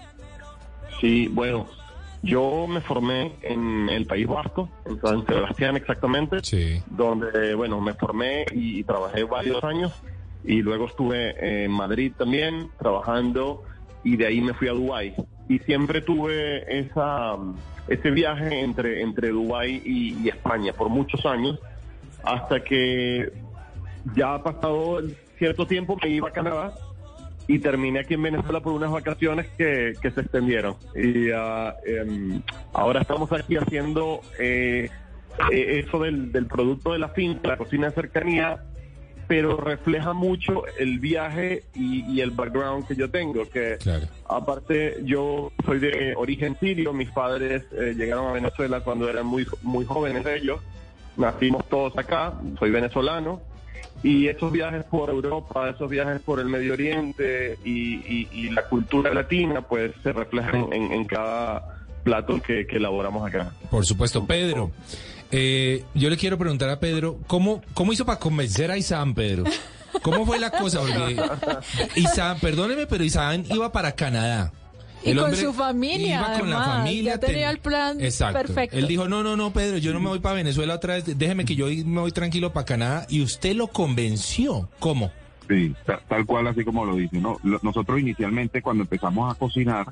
Sí, 1.01 1.29
bueno, 1.29 1.67
yo 2.25 2.67
me 2.67 2.81
formé 2.81 3.33
en 3.43 3.89
el 3.91 4.07
País 4.07 4.27
Vasco, 4.27 4.71
en 4.87 4.99
San 5.01 5.27
Sebastián 5.27 5.77
exactamente, 5.77 6.39
donde, 6.91 7.55
bueno, 7.55 7.81
me 7.83 7.93
formé 7.93 8.47
y, 8.53 8.83
trabajé 8.85 9.25
varios 9.25 9.63
años 9.63 9.93
y 10.43 10.63
luego 10.63 10.87
estuve 10.87 11.65
en 11.65 11.71
Madrid 11.71 12.13
también 12.17 12.71
trabajando 12.79 13.63
y 14.03 14.17
de 14.17 14.27
ahí 14.27 14.41
me 14.41 14.55
fui 14.55 14.69
a 14.69 14.73
Dubái. 14.73 15.15
Y 15.51 15.59
siempre 15.61 16.01
tuve 16.01 16.79
esa, 16.79 17.37
ese 17.89 18.11
viaje 18.11 18.63
entre, 18.63 19.03
entre 19.03 19.29
Dubái 19.29 19.83
y, 19.85 20.23
y 20.23 20.29
España 20.31 20.73
por 20.73 20.89
muchos 20.89 21.27
años, 21.27 21.59
hasta 22.23 22.65
que 22.65 23.33
ya 24.17 24.35
ha 24.35 24.43
pasado 24.43 25.01
cierto 25.39 25.67
tiempo 25.67 25.97
me 26.03 26.09
iba 26.09 26.29
a 26.29 26.33
Canadá 26.33 26.75
y 27.47 27.59
terminé 27.59 28.01
aquí 28.01 28.15
en 28.15 28.23
Venezuela 28.23 28.61
por 28.61 28.73
unas 28.73 28.91
vacaciones 28.91 29.47
que, 29.59 29.95
que 30.01 30.11
se 30.11 30.23
extendieron. 30.23 30.77
Y 30.95 31.29
em, 31.31 32.43
ahora 32.73 33.03
estamos 33.03 33.31
aquí 33.33 33.57
haciendo 33.57 34.21
eh, 34.39 34.89
eh, 35.53 35.83
eso 35.87 35.99
del, 35.99 36.33
del, 36.33 36.47
producto 36.47 36.93
de 36.93 36.99
la 36.99 37.09
finca, 37.09 37.49
la 37.49 37.57
cocina 37.59 37.89
de 37.89 37.95
cercanía, 37.95 38.65
pero 39.27 39.57
refleja 39.57 40.13
mucho 40.13 40.65
el 40.79 40.99
viaje 40.99 41.65
y, 41.75 42.21
el 42.21 42.31
background 42.31 42.87
que 42.87 42.95
yo 42.95 43.11
tengo, 43.11 43.49
que 43.49 43.79
aparte 44.29 44.99
yo 45.05 45.53
soy 45.65 45.79
de 45.79 46.15
origen 46.17 46.57
sirio, 46.61 46.93
mis 46.93 47.11
padres 47.11 47.65
eh, 47.73 47.95
llegaron 47.97 48.27
a 48.27 48.33
Venezuela 48.33 48.81
cuando 48.81 49.09
eran 49.09 49.27
muy, 49.27 49.47
muy 49.63 49.85
jóvenes 49.85 50.27
ellos, 50.27 50.61
nacimos 51.17 51.67
todos 51.69 51.97
acá, 51.97 52.35
soy 52.59 52.71
venezolano 52.71 53.41
y 54.03 54.29
esos 54.29 54.53
viajes 54.53 54.85
por 54.85 55.09
Europa, 55.09 55.71
esos 55.71 55.89
viajes 55.89 56.21
por 56.21 56.39
el 56.39 56.47
Medio 56.47 56.75
Oriente 56.75 57.59
y, 57.65 58.51
la 58.51 58.69
cultura 58.69 59.13
latina, 59.13 59.63
pues 59.63 59.93
se 60.03 60.13
reflejan 60.13 60.73
en, 60.73 61.05
cada 61.07 61.79
plato 62.05 62.41
que, 62.41 62.67
elaboramos 62.71 63.27
acá. 63.27 63.53
Por 63.71 63.85
supuesto, 63.87 64.27
Pedro. 64.27 64.71
Eh, 65.33 65.85
yo 65.95 66.11
le 66.11 66.17
quiero 66.17 66.39
preguntar 66.39 66.69
a 66.69 66.79
Pedro, 66.79 67.19
¿cómo, 67.27 67.63
cómo 67.73 67.93
hizo 67.93 68.05
para 68.05 68.19
convencer 68.19 68.71
a 68.71 68.77
Isam, 68.77 69.15
Pedro? 69.15 69.45
¿Cómo 70.03 70.27
fue 70.27 70.39
la 70.39 70.51
cosa? 70.51 70.81
Porque 70.81 71.17
Isam, 72.01 72.39
perdóneme, 72.39 72.87
pero 72.87 73.03
Isam 73.03 73.45
iba 73.51 73.73
para 73.73 73.93
Canadá. 73.93 74.53
Y 75.05 75.15
con 75.15 75.37
su 75.37 75.53
familia. 75.53 76.19
Iba 76.19 76.39
con 76.39 76.51
la 76.51 76.63
familia. 76.63 77.15
Ya 77.15 77.21
tenía 77.21 77.51
el 77.51 77.59
plan 77.59 77.99
perfecto. 77.99 78.77
Él 78.77 78.89
dijo, 78.89 79.09
no, 79.09 79.23
no, 79.23 79.37
no, 79.37 79.53
Pedro, 79.53 79.79
yo 79.79 79.93
no 79.93 80.01
me 80.01 80.09
voy 80.09 80.21
para 80.21 80.37
Venezuela 80.37 80.75
otra 80.75 80.95
vez. 80.95 81.19
Déjeme 81.19 81.45
que 81.45 81.55
yo 81.55 81.67
me 81.67 82.01
voy 82.01 82.13
tranquilo 82.13 82.53
para 82.53 82.65
Canadá. 82.65 83.07
Y 83.09 83.23
usted 83.23 83.55
lo 83.55 83.69
convenció. 83.69 84.69
¿Cómo? 84.79 85.11
Sí, 85.49 85.75
tal 86.09 86.25
cual 86.25 86.47
así 86.47 86.65
como 86.65 86.85
lo 86.85 86.97
dice. 86.97 87.19
¿no? 87.19 87.39
Nosotros 87.63 88.01
inicialmente 88.01 88.63
cuando 88.63 88.85
empezamos 88.85 89.33
a 89.33 89.39
cocinar, 89.39 89.87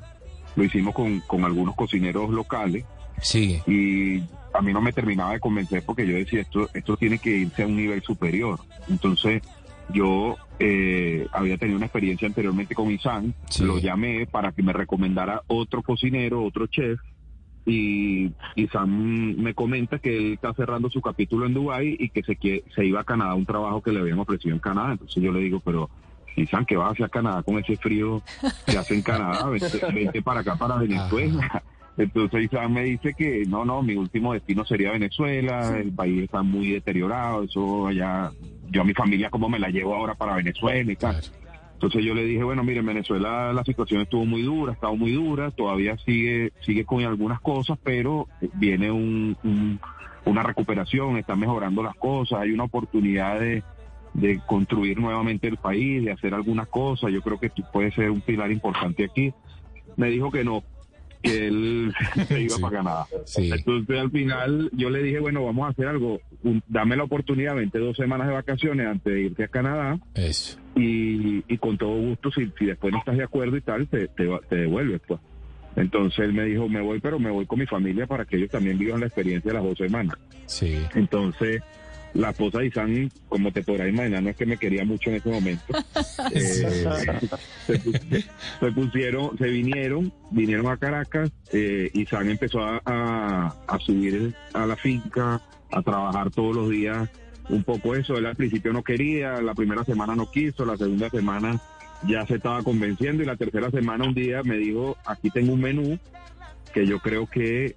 lo 0.56 0.64
hicimos 0.64 0.94
con, 0.94 1.20
con 1.20 1.44
algunos 1.44 1.74
cocineros 1.74 2.30
locales. 2.30 2.84
Sí. 3.20 3.60
Y 3.66 4.22
a 4.54 4.60
mí 4.60 4.72
no 4.72 4.80
me 4.80 4.92
terminaba 4.92 5.32
de 5.32 5.40
convencer 5.40 5.82
porque 5.84 6.06
yo 6.06 6.14
decía, 6.14 6.40
esto, 6.40 6.68
esto 6.74 6.96
tiene 6.96 7.18
que 7.18 7.30
irse 7.30 7.62
a 7.62 7.66
un 7.66 7.76
nivel 7.76 8.02
superior. 8.02 8.60
Entonces, 8.88 9.42
yo 9.88 10.36
eh, 10.58 11.26
había 11.32 11.58
tenido 11.58 11.76
una 11.76 11.86
experiencia 11.86 12.28
anteriormente 12.28 12.74
con 12.74 12.90
Isan, 12.90 13.34
lo 13.60 13.78
llamé 13.78 14.26
para 14.26 14.52
que 14.52 14.62
me 14.62 14.72
recomendara 14.72 15.42
otro 15.46 15.82
cocinero, 15.82 16.44
otro 16.44 16.66
chef, 16.66 17.00
y 17.64 18.32
Isan 18.56 19.40
me 19.40 19.54
comenta 19.54 19.98
que 19.98 20.16
él 20.16 20.32
está 20.34 20.52
cerrando 20.54 20.90
su 20.90 21.00
capítulo 21.00 21.46
en 21.46 21.54
Dubai 21.54 21.96
y 21.98 22.08
que 22.10 22.22
se, 22.22 22.36
se 22.74 22.84
iba 22.84 23.00
a 23.00 23.04
Canadá, 23.04 23.34
un 23.34 23.46
trabajo 23.46 23.82
que 23.82 23.92
le 23.92 24.00
habían 24.00 24.18
ofrecido 24.18 24.54
en 24.54 24.60
Canadá. 24.60 24.92
Entonces 24.92 25.22
yo 25.22 25.30
le 25.32 25.40
digo, 25.40 25.60
pero 25.60 25.88
Isan, 26.36 26.64
¿qué 26.64 26.76
vas 26.76 26.92
hacia 26.92 27.08
Canadá 27.08 27.42
con 27.42 27.58
ese 27.58 27.76
frío 27.76 28.22
que 28.66 28.78
hace 28.78 28.94
en 28.94 29.02
Canadá? 29.02 29.48
Vente, 29.92 30.22
para 30.22 30.40
acá, 30.40 30.56
para 30.56 30.76
Venezuela. 30.76 31.62
Entonces 31.96 32.44
Isam 32.44 32.72
me 32.72 32.84
dice 32.84 33.14
que 33.14 33.44
no, 33.46 33.64
no, 33.64 33.82
mi 33.82 33.94
último 33.94 34.32
destino 34.32 34.64
sería 34.64 34.92
Venezuela, 34.92 35.78
el 35.78 35.92
país 35.92 36.22
está 36.22 36.42
muy 36.42 36.70
deteriorado, 36.70 37.44
eso 37.44 37.86
allá 37.86 38.30
yo 38.70 38.80
a 38.80 38.84
mi 38.84 38.94
familia 38.94 39.28
cómo 39.28 39.48
me 39.48 39.58
la 39.58 39.68
llevo 39.68 39.94
ahora 39.94 40.14
para 40.14 40.36
Venezuela 40.36 40.90
y 40.90 40.96
tal. 40.96 41.20
Entonces 41.74 42.04
yo 42.04 42.14
le 42.14 42.24
dije, 42.24 42.44
bueno, 42.44 42.62
mire, 42.62 42.78
en 42.80 42.86
Venezuela 42.86 43.52
la 43.52 43.64
situación 43.64 44.02
estuvo 44.02 44.24
muy 44.24 44.42
dura, 44.42 44.72
ha 44.72 44.74
estado 44.74 44.96
muy 44.96 45.12
dura, 45.12 45.50
todavía 45.50 45.98
sigue 45.98 46.52
sigue 46.60 46.84
con 46.84 47.04
algunas 47.04 47.40
cosas, 47.40 47.78
pero 47.82 48.26
viene 48.54 48.90
un, 48.90 49.36
una 50.24 50.42
recuperación, 50.42 51.18
está 51.18 51.36
mejorando 51.36 51.82
las 51.82 51.96
cosas, 51.96 52.40
hay 52.40 52.52
una 52.52 52.64
oportunidad 52.64 53.38
de, 53.38 53.62
de 54.14 54.40
construir 54.46 54.98
nuevamente 54.98 55.48
el 55.48 55.58
país, 55.58 56.04
de 56.04 56.12
hacer 56.12 56.32
algunas 56.32 56.68
cosas, 56.68 57.10
yo 57.12 57.20
creo 57.20 57.38
que 57.38 57.50
tú 57.50 57.62
puedes 57.70 57.94
ser 57.94 58.10
un 58.10 58.22
pilar 58.22 58.50
importante 58.50 59.04
aquí. 59.04 59.34
Me 59.96 60.08
dijo 60.08 60.30
que 60.30 60.44
no, 60.44 60.62
que 61.22 61.46
él 61.46 61.92
se 62.28 62.42
iba 62.42 62.56
para 62.58 62.78
Canadá. 62.78 63.06
Entonces 63.36 63.98
al 63.98 64.10
final 64.10 64.70
yo 64.72 64.90
le 64.90 65.02
dije, 65.02 65.20
bueno, 65.20 65.44
vamos 65.44 65.66
a 65.66 65.70
hacer 65.70 65.86
algo, 65.86 66.20
dame 66.68 66.96
la 66.96 67.04
oportunidad, 67.04 67.54
vente 67.54 67.78
dos 67.78 67.96
semanas 67.96 68.28
de 68.28 68.34
vacaciones 68.34 68.86
antes 68.86 69.12
de 69.12 69.20
irte 69.22 69.44
a 69.44 69.48
Canadá. 69.48 69.98
Eso. 70.14 70.58
Y, 70.76 71.44
y 71.52 71.58
con 71.58 71.78
todo 71.78 71.94
gusto, 71.96 72.30
si, 72.32 72.50
si 72.58 72.66
después 72.66 72.92
no 72.92 72.98
estás 72.98 73.16
de 73.16 73.24
acuerdo 73.24 73.56
y 73.56 73.60
tal, 73.60 73.88
te, 73.88 74.08
te, 74.08 74.28
te 74.48 74.56
devuelves, 74.56 75.00
pues. 75.06 75.20
Entonces 75.76 76.18
él 76.20 76.34
me 76.34 76.44
dijo, 76.44 76.68
me 76.68 76.80
voy, 76.80 77.00
pero 77.00 77.18
me 77.18 77.30
voy 77.30 77.46
con 77.46 77.58
mi 77.58 77.66
familia 77.66 78.06
para 78.06 78.24
que 78.24 78.36
ellos 78.36 78.50
también 78.50 78.78
vivan 78.78 79.00
la 79.00 79.06
experiencia 79.06 79.50
de 79.50 79.54
las 79.54 79.64
dos 79.64 79.78
semanas. 79.78 80.16
Sí. 80.46 80.78
Entonces 80.94 81.62
la 82.14 82.30
esposa 82.30 82.58
de 82.58 82.66
Isan, 82.66 83.10
como 83.28 83.52
te 83.52 83.62
podrás 83.62 83.88
imaginar, 83.88 84.22
no 84.22 84.30
es 84.30 84.36
que 84.36 84.46
me 84.46 84.56
quería 84.56 84.84
mucho 84.84 85.10
en 85.10 85.16
ese 85.16 85.28
momento. 85.28 85.64
Eh, 86.34 88.22
se, 88.60 88.72
pusieron, 88.72 89.36
se 89.38 89.48
vinieron, 89.48 90.12
vinieron 90.30 90.66
a 90.68 90.76
Caracas, 90.76 91.30
eh, 91.52 91.90
Isan 91.94 92.30
empezó 92.30 92.60
a, 92.62 93.54
subir 93.84 94.34
a 94.52 94.66
la 94.66 94.76
finca, 94.76 95.40
a 95.70 95.82
trabajar 95.82 96.30
todos 96.30 96.56
los 96.56 96.70
días 96.70 97.08
un 97.48 97.64
poco 97.64 97.94
eso. 97.94 98.16
Él 98.16 98.26
al 98.26 98.36
principio 98.36 98.72
no 98.72 98.82
quería, 98.82 99.40
la 99.40 99.54
primera 99.54 99.84
semana 99.84 100.14
no 100.14 100.30
quiso, 100.30 100.64
la 100.64 100.76
segunda 100.76 101.10
semana 101.10 101.60
ya 102.06 102.26
se 102.26 102.36
estaba 102.36 102.62
convenciendo 102.62 103.22
y 103.22 103.26
la 103.26 103.36
tercera 103.36 103.70
semana 103.70 104.04
un 104.04 104.14
día 104.14 104.42
me 104.42 104.56
dijo, 104.56 104.96
aquí 105.06 105.30
tengo 105.30 105.52
un 105.52 105.60
menú 105.60 105.98
que 106.72 106.86
yo 106.86 106.98
creo 107.00 107.26
que 107.26 107.76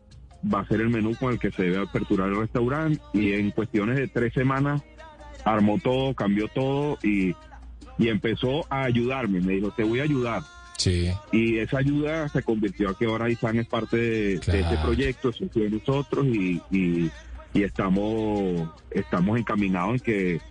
va 0.53 0.61
a 0.61 0.67
ser 0.67 0.81
el 0.81 0.89
menú 0.89 1.15
con 1.15 1.33
el 1.33 1.39
que 1.39 1.51
se 1.51 1.63
debe 1.63 1.83
aperturar 1.83 2.29
el 2.29 2.37
restaurante 2.37 2.99
y 3.13 3.33
en 3.33 3.51
cuestiones 3.51 3.97
de 3.97 4.07
tres 4.07 4.33
semanas 4.33 4.83
armó 5.43 5.79
todo, 5.79 6.13
cambió 6.13 6.47
todo 6.47 6.97
y, 7.03 7.35
y 7.97 8.09
empezó 8.09 8.65
a 8.69 8.83
ayudarme. 8.83 9.41
Me 9.41 9.53
dijo, 9.53 9.71
te 9.71 9.83
voy 9.83 9.99
a 9.99 10.03
ayudar. 10.03 10.41
Sí. 10.77 11.09
Y 11.31 11.57
esa 11.57 11.77
ayuda 11.77 12.27
se 12.29 12.43
convirtió 12.43 12.89
a 12.89 12.97
que 12.97 13.05
ahora 13.05 13.29
Isan 13.29 13.59
es 13.59 13.67
parte 13.67 13.97
de, 13.97 14.33
este 14.35 14.77
proyecto, 14.83 15.29
es 15.29 15.39
de 15.53 15.69
nosotros 15.69 16.25
y, 16.25 16.61
y, 16.71 17.11
estamos, 17.53 18.69
estamos 18.91 19.39
encaminados 19.39 19.93
en 19.93 19.99
que 19.99 20.41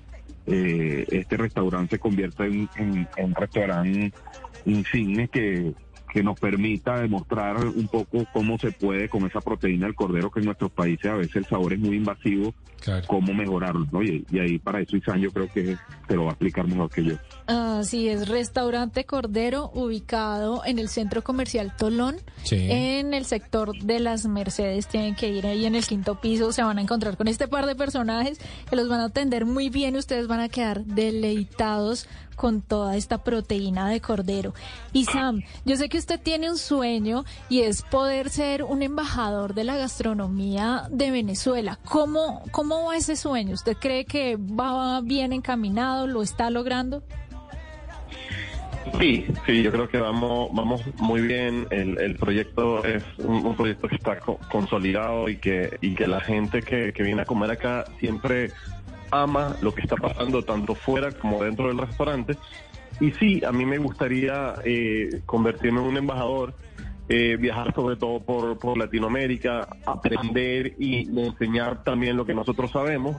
eh, 0.47 1.07
este 1.11 1.37
restaurante 1.37 1.97
se 1.97 2.01
convierta 2.01 2.47
en, 2.47 2.69
en, 2.77 3.09
en 3.17 3.25
un 3.25 3.35
restaurante 3.35 4.13
insigne 4.65 5.29
que, 5.29 5.75
que 6.15 6.23
nos 6.23 6.39
permita 6.39 7.01
demostrar 7.01 7.67
un 7.67 7.89
poco 7.89 8.25
cómo 8.33 8.57
se 8.57 8.71
puede 8.71 9.09
con 9.09 9.27
esa 9.27 9.41
proteína 9.41 9.87
del 9.87 9.97
cordero 9.97 10.31
que 10.31 10.39
en 10.39 10.47
nuestros 10.47 10.71
países 10.71 11.11
a 11.11 11.17
veces 11.17 11.35
el 11.35 11.45
sabor 11.47 11.73
es 11.73 11.81
muy 11.81 11.97
invasivo, 11.97 12.55
cómo 13.09 13.35
mejorarlo. 13.35 14.01
Y, 14.01 14.25
ahí 14.39 14.61
para 14.61 14.81
eso 14.81 14.97
Isan 14.97 15.21
yo 15.21 15.33
creo 15.33 15.49
que 15.53 15.77
te 16.07 16.15
lo 16.15 16.23
va 16.23 16.29
a 16.29 16.33
explicar 16.35 16.69
mejor 16.69 16.89
que 16.89 17.03
yo. 17.03 17.15
Así 17.49 18.09
es, 18.09 18.29
restaurante 18.29 19.05
Cordero 19.05 19.73
ubicado 19.75 20.63
en 20.65 20.79
el 20.79 20.89
centro 20.89 21.23
comercial 21.25 21.75
Tolón, 21.77 22.15
Sí. 22.45 22.69
en 22.71 23.13
el 23.13 23.25
sector 23.25 23.77
de 23.77 23.99
las 23.99 24.27
Mercedes. 24.27 24.87
Tienen 24.87 25.17
que 25.17 25.29
ir 25.31 25.49
ahí 25.49 25.67
en 25.67 25.75
el 25.75 25.85
quinto 25.85 26.21
piso, 26.21 26.53
se 26.53 26.63
van 26.63 26.79
a 26.79 26.83
encontrar 26.83 27.17
con 27.17 27.27
este 27.27 27.49
par 27.49 27.67
de 27.67 27.75
personajes 27.75 28.39
que 28.71 28.77
los 28.77 28.89
van 28.89 29.01
a 29.01 29.07
atender 29.07 29.47
muy 29.47 29.69
bien. 29.69 29.97
Ustedes 29.97 30.29
van 30.29 30.39
a 30.39 30.49
quedar 30.49 30.85
deleitados 30.85 32.07
con 32.35 32.63
toda 32.63 32.97
esta 32.97 33.23
proteína 33.25 33.89
de 33.89 34.01
cordero. 34.01 34.55
Y 34.93 35.05
Sam, 35.07 35.43
yo 35.65 35.77
sé 35.77 35.89
que 35.89 35.99
usted 35.99 36.21
tiene 36.21 36.51
un 36.51 36.59
sueño 36.59 37.25
y 37.49 37.61
es 37.61 37.83
poder 37.83 38.31
ser 38.31 38.63
un 38.65 38.83
embajador 38.83 39.55
de 39.55 39.65
la 39.65 39.77
gastronomía 39.77 40.89
de 40.91 41.11
Venezuela. 41.11 41.79
¿Cómo, 41.85 42.43
cómo 42.51 42.87
va 42.87 42.97
ese 42.97 43.17
sueño? 43.17 43.55
¿Usted 43.55 43.77
cree 43.79 44.05
que 44.05 44.37
va 44.37 45.01
bien 45.01 45.33
encaminado? 45.33 46.07
¿Lo 46.07 46.23
está 46.23 46.51
logrando? 46.51 47.03
Sí, 49.01 49.27
sí, 49.47 49.63
yo 49.63 49.73
creo 49.73 49.89
que 49.89 49.99
vamos, 49.99 50.51
vamos 50.53 50.83
muy 50.99 51.23
bien. 51.23 51.67
El, 51.71 51.99
el 51.99 52.17
proyecto 52.17 52.85
es 52.85 53.03
un, 53.19 53.57
proyecto 53.57 53.89
que 53.89 53.97
está 53.97 54.21
co- 54.21 54.39
consolidado 54.51 55.29
y 55.29 55.39
que, 55.39 55.79
y 55.81 55.95
que 55.95 56.07
la 56.07 56.21
gente 56.21 56.63
que, 56.63 56.93
que 56.93 57.03
viene 57.03 57.23
a 57.23 57.25
comer 57.25 57.51
acá 57.51 57.87
siempre 57.99 58.53
ama 59.11 59.57
lo 59.63 59.75
que 59.75 59.83
está 59.83 59.97
pasando 59.97 60.43
tanto 60.43 60.75
fuera 60.75 61.13
como 61.13 61.43
dentro 61.43 61.69
del 61.69 61.79
restaurante. 61.79 62.37
Y 63.01 63.11
sí, 63.13 63.43
a 63.45 63.53
mí 63.53 63.65
me 63.67 63.79
gustaría 63.79 64.55
eh, 64.65 65.23
convertirme 65.27 65.81
en 65.81 65.87
un 65.87 65.97
embajador, 65.97 66.55
eh, 67.09 67.37
viajar 67.37 67.75
sobre 67.75 67.97
todo 67.97 68.21
por, 68.21 68.59
por 68.59 68.79
Latinoamérica, 68.79 69.69
aprender 69.85 70.75
y 70.79 71.09
enseñar 71.21 71.83
también 71.83 72.17
lo 72.17 72.25
que 72.25 72.35
nosotros 72.35 72.71
sabemos. 72.71 73.17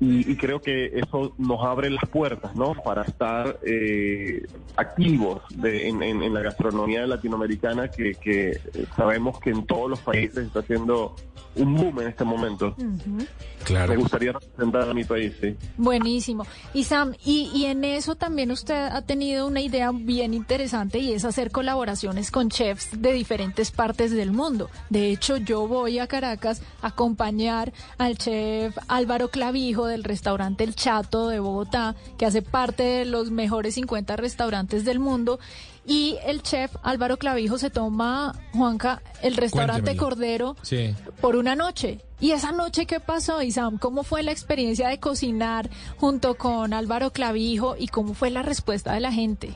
Y, 0.00 0.30
y 0.30 0.36
creo 0.36 0.60
que 0.60 0.86
eso 0.98 1.32
nos 1.38 1.64
abre 1.64 1.90
las 1.90 2.08
puertas, 2.08 2.54
¿no? 2.54 2.72
Para 2.84 3.02
estar 3.02 3.58
eh, 3.66 4.46
activos 4.76 5.42
de- 5.56 5.88
en, 5.88 6.02
en- 6.02 6.22
en 6.22 6.32
la 6.34 6.40
gastronomía 6.40 7.06
latinoamericana, 7.06 7.88
que, 7.88 8.14
que 8.14 8.60
sabemos 8.96 9.40
que 9.40 9.50
en 9.50 9.66
todos 9.66 9.90
los 9.90 9.98
países 10.00 10.46
está 10.46 10.60
haciendo 10.60 11.16
un 11.56 11.74
boom 11.74 12.00
en 12.02 12.08
este 12.08 12.22
momento. 12.24 12.76
Me 12.78 13.26
Claro. 13.64 13.96
gustaría 13.96 14.32
representar 14.32 14.88
a 14.88 14.94
mi 14.94 15.02
país, 15.02 15.32
sí. 15.40 15.56
Buenísimo. 15.76 16.46
Y 16.72 16.84
Sam, 16.84 17.14
y, 17.24 17.50
y 17.52 17.64
en 17.66 17.82
eso 17.82 18.14
también 18.14 18.52
usted 18.52 18.74
ha 18.86 19.02
tenido 19.02 19.46
una 19.48 19.60
idea 19.60 19.90
bien 19.92 20.32
interesante 20.34 20.98
y 21.00 21.12
es 21.12 21.24
hacer 21.24 21.50
colaboraciones 21.50 22.30
con 22.30 22.48
chefs 22.50 23.02
de 23.02 23.12
diferentes 23.12 23.72
partes 23.72 24.12
del 24.12 24.30
mundo. 24.30 24.70
De 24.88 25.10
hecho, 25.10 25.36
yo 25.38 25.66
voy 25.66 25.98
a 25.98 26.06
Caracas 26.06 26.62
a 26.80 26.88
acompañar 26.88 27.72
al 27.98 28.16
chef 28.16 28.78
Álvaro 28.86 29.28
Clavijo 29.28 29.87
del 29.88 30.04
restaurante 30.04 30.62
El 30.64 30.74
Chato 30.74 31.28
de 31.28 31.40
Bogotá, 31.40 31.96
que 32.16 32.26
hace 32.26 32.42
parte 32.42 32.82
de 32.82 33.04
los 33.04 33.30
mejores 33.30 33.74
50 33.74 34.16
restaurantes 34.16 34.84
del 34.84 34.98
mundo. 35.00 35.40
Y 35.86 36.18
el 36.26 36.42
chef 36.42 36.70
Álvaro 36.82 37.16
Clavijo 37.16 37.56
se 37.56 37.70
toma, 37.70 38.34
Juanca, 38.52 39.00
el 39.22 39.36
restaurante 39.36 39.96
Cuéntemelo. 39.96 40.04
Cordero 40.08 40.56
Sí. 40.62 40.94
por 41.20 41.34
una 41.34 41.56
noche. 41.56 42.00
¿Y 42.20 42.32
esa 42.32 42.52
noche 42.52 42.84
qué 42.84 43.00
pasó, 43.00 43.42
Isam? 43.42 43.78
¿Cómo 43.78 44.02
fue 44.02 44.22
la 44.22 44.30
experiencia 44.32 44.88
de 44.88 45.00
cocinar 45.00 45.70
junto 45.96 46.34
con 46.36 46.74
Álvaro 46.74 47.10
Clavijo 47.10 47.74
y 47.78 47.88
cómo 47.88 48.12
fue 48.12 48.28
la 48.30 48.42
respuesta 48.42 48.92
de 48.92 49.00
la 49.00 49.12
gente? 49.12 49.54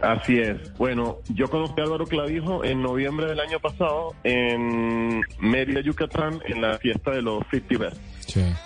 Así 0.00 0.36
es. 0.36 0.76
Bueno, 0.78 1.18
yo 1.28 1.48
conocí 1.48 1.74
a 1.80 1.84
Álvaro 1.84 2.06
Clavijo 2.06 2.64
en 2.64 2.82
noviembre 2.82 3.26
del 3.26 3.38
año 3.38 3.60
pasado 3.60 4.14
en 4.24 5.20
Mérida, 5.38 5.80
Yucatán, 5.80 6.40
en 6.46 6.60
la 6.60 6.76
fiesta 6.78 7.12
de 7.12 7.22
los 7.22 7.44
50 7.52 7.78
Best. 7.78 8.00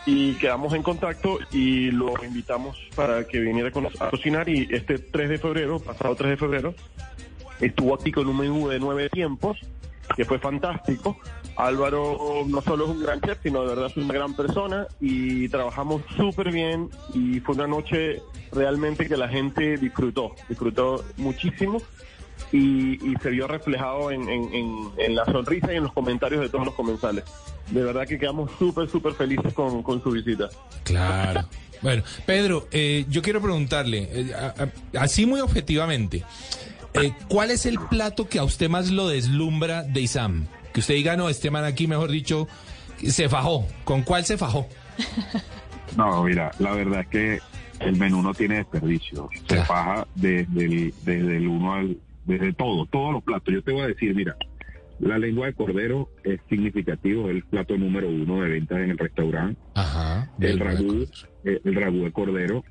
Y 0.06 0.35
quedamos 0.35 0.73
en 0.75 0.82
contacto 0.82 1.38
y 1.52 1.90
lo 1.90 2.12
invitamos 2.25 2.76
para 2.94 3.26
que 3.26 3.40
viniera 3.40 3.70
con- 3.70 3.87
a 3.87 4.11
cocinar. 4.11 4.49
Y 4.49 4.68
este 4.70 4.99
3 4.99 5.28
de 5.28 5.38
febrero, 5.38 5.78
pasado 5.80 6.14
3 6.14 6.30
de 6.30 6.37
febrero, 6.37 6.75
estuvo 7.61 7.94
aquí 7.94 8.12
con 8.12 8.26
un 8.28 8.36
menú 8.38 8.69
de 8.69 8.78
nueve 8.78 9.08
tiempos 9.08 9.58
que 10.17 10.25
fue 10.25 10.38
fantástico. 10.38 11.19
Álvaro 11.56 12.45
no 12.47 12.60
solo 12.60 12.84
es 12.84 12.91
un 12.91 13.02
gran 13.02 13.21
chef, 13.23 13.38
sino 13.43 13.62
de 13.62 13.69
verdad 13.69 13.86
es 13.86 13.97
una 13.97 14.12
gran 14.14 14.36
persona 14.36 14.86
y 15.00 15.49
trabajamos 15.49 16.02
súper 16.17 16.52
bien. 16.52 16.91
Y 17.14 17.41
fue 17.41 17.54
una 17.54 17.67
noche 17.67 18.23
realmente 18.52 19.08
que 19.08 19.17
la 19.17 19.28
gente 19.28 19.76
disfrutó, 19.78 20.34
disfrutó 20.49 21.04
muchísimo 21.17 21.78
y, 22.52 22.94
y 23.10 23.14
se 23.22 23.30
vio 23.30 23.46
reflejado 23.49 24.10
en, 24.10 24.28
en- 24.28 24.54
en- 24.54 24.90
en 24.99 25.14
la 25.14 25.25
sonrisa 25.25 25.72
y 25.72 25.76
en 25.76 25.84
los 25.84 25.92
comentarios 25.92 26.40
de 26.40 26.49
todos 26.49 26.64
los 26.66 26.75
comensales. 26.75 27.25
De 27.70 27.82
verdad 27.82 28.06
que 28.06 28.18
quedamos 28.18 28.50
súper, 28.58 28.88
súper 28.88 29.14
felices 29.14 29.52
con, 29.52 29.82
con 29.82 30.02
su 30.02 30.10
visita. 30.12 30.49
Claro. 30.84 31.44
Bueno, 31.82 32.02
Pedro, 32.25 32.68
eh, 32.70 33.04
yo 33.08 33.20
quiero 33.22 33.40
preguntarle, 33.42 34.08
eh, 34.12 34.32
a- 34.34 34.54
a- 34.99 35.02
así 35.02 35.26
muy 35.26 35.40
objetivamente, 35.40 36.22
eh, 36.94 37.12
¿cuál 37.28 37.50
es 37.50 37.66
el 37.66 37.78
plato 37.78 38.28
que 38.28 38.38
a 38.38 38.44
usted 38.44 38.68
más 38.70 38.90
lo 38.90 39.08
deslumbra 39.08 39.82
de 39.82 40.00
Isam? 40.00 40.46
Que 40.72 40.80
usted 40.80 40.94
diga, 40.94 41.16
no, 41.16 41.28
este 41.28 41.50
man 41.50 41.64
aquí, 41.64 41.86
mejor 41.86 42.10
dicho, 42.10 42.49
se 43.06 43.28
fajó. 43.28 43.66
¿Con 43.84 44.02
cuál 44.02 44.25
se 44.25 44.38
fajó? 44.38 44.68
No, 45.96 46.22
mira, 46.25 46.50
la 46.58 46.72
verdad 46.72 47.00
es 47.02 47.06
que 47.08 47.40
el 47.80 47.96
menú 47.96 48.20
no 48.20 48.34
tiene 48.34 48.56
desperdicio. 48.56 49.28
Se 49.32 49.42
Claro. 49.46 49.64
faja 49.64 50.06
desde 50.14 50.64
el, 50.64 50.94
desde 51.04 51.36
el 51.38 51.46
uno 51.49 51.75
al, 51.75 51.96
desde 52.26 52.52
todo, 52.52 52.86
todos 52.86 53.12
los 53.12 53.23
platos. 53.23 53.54
Yo 53.54 53.62
te 53.62 53.73
voy 53.73 53.82
a 53.82 53.86
decir, 53.89 54.15
mira, 54.15 54.36
la 54.99 55.19
lengua 55.19 55.47
de 55.47 55.54
cordero 55.54 56.08
es 56.25 56.41
significativo, 56.49 57.28
es 57.28 57.36
el 57.36 57.45
plato 57.45 57.76
número 57.76 58.08
uno 58.08 58.43
de 58.43 58.50
ventas 58.50 58.78
en 58.78 58.91
el 58.91 58.99
restaurante. 58.99 59.60
Ajá. 59.75 60.30
El 60.41 60.58
ragú, 60.58 61.06
eh, 61.45 61.60
el 61.65 61.75
ragú 61.75 62.04
de 62.04 62.12
cordero. 62.12 62.65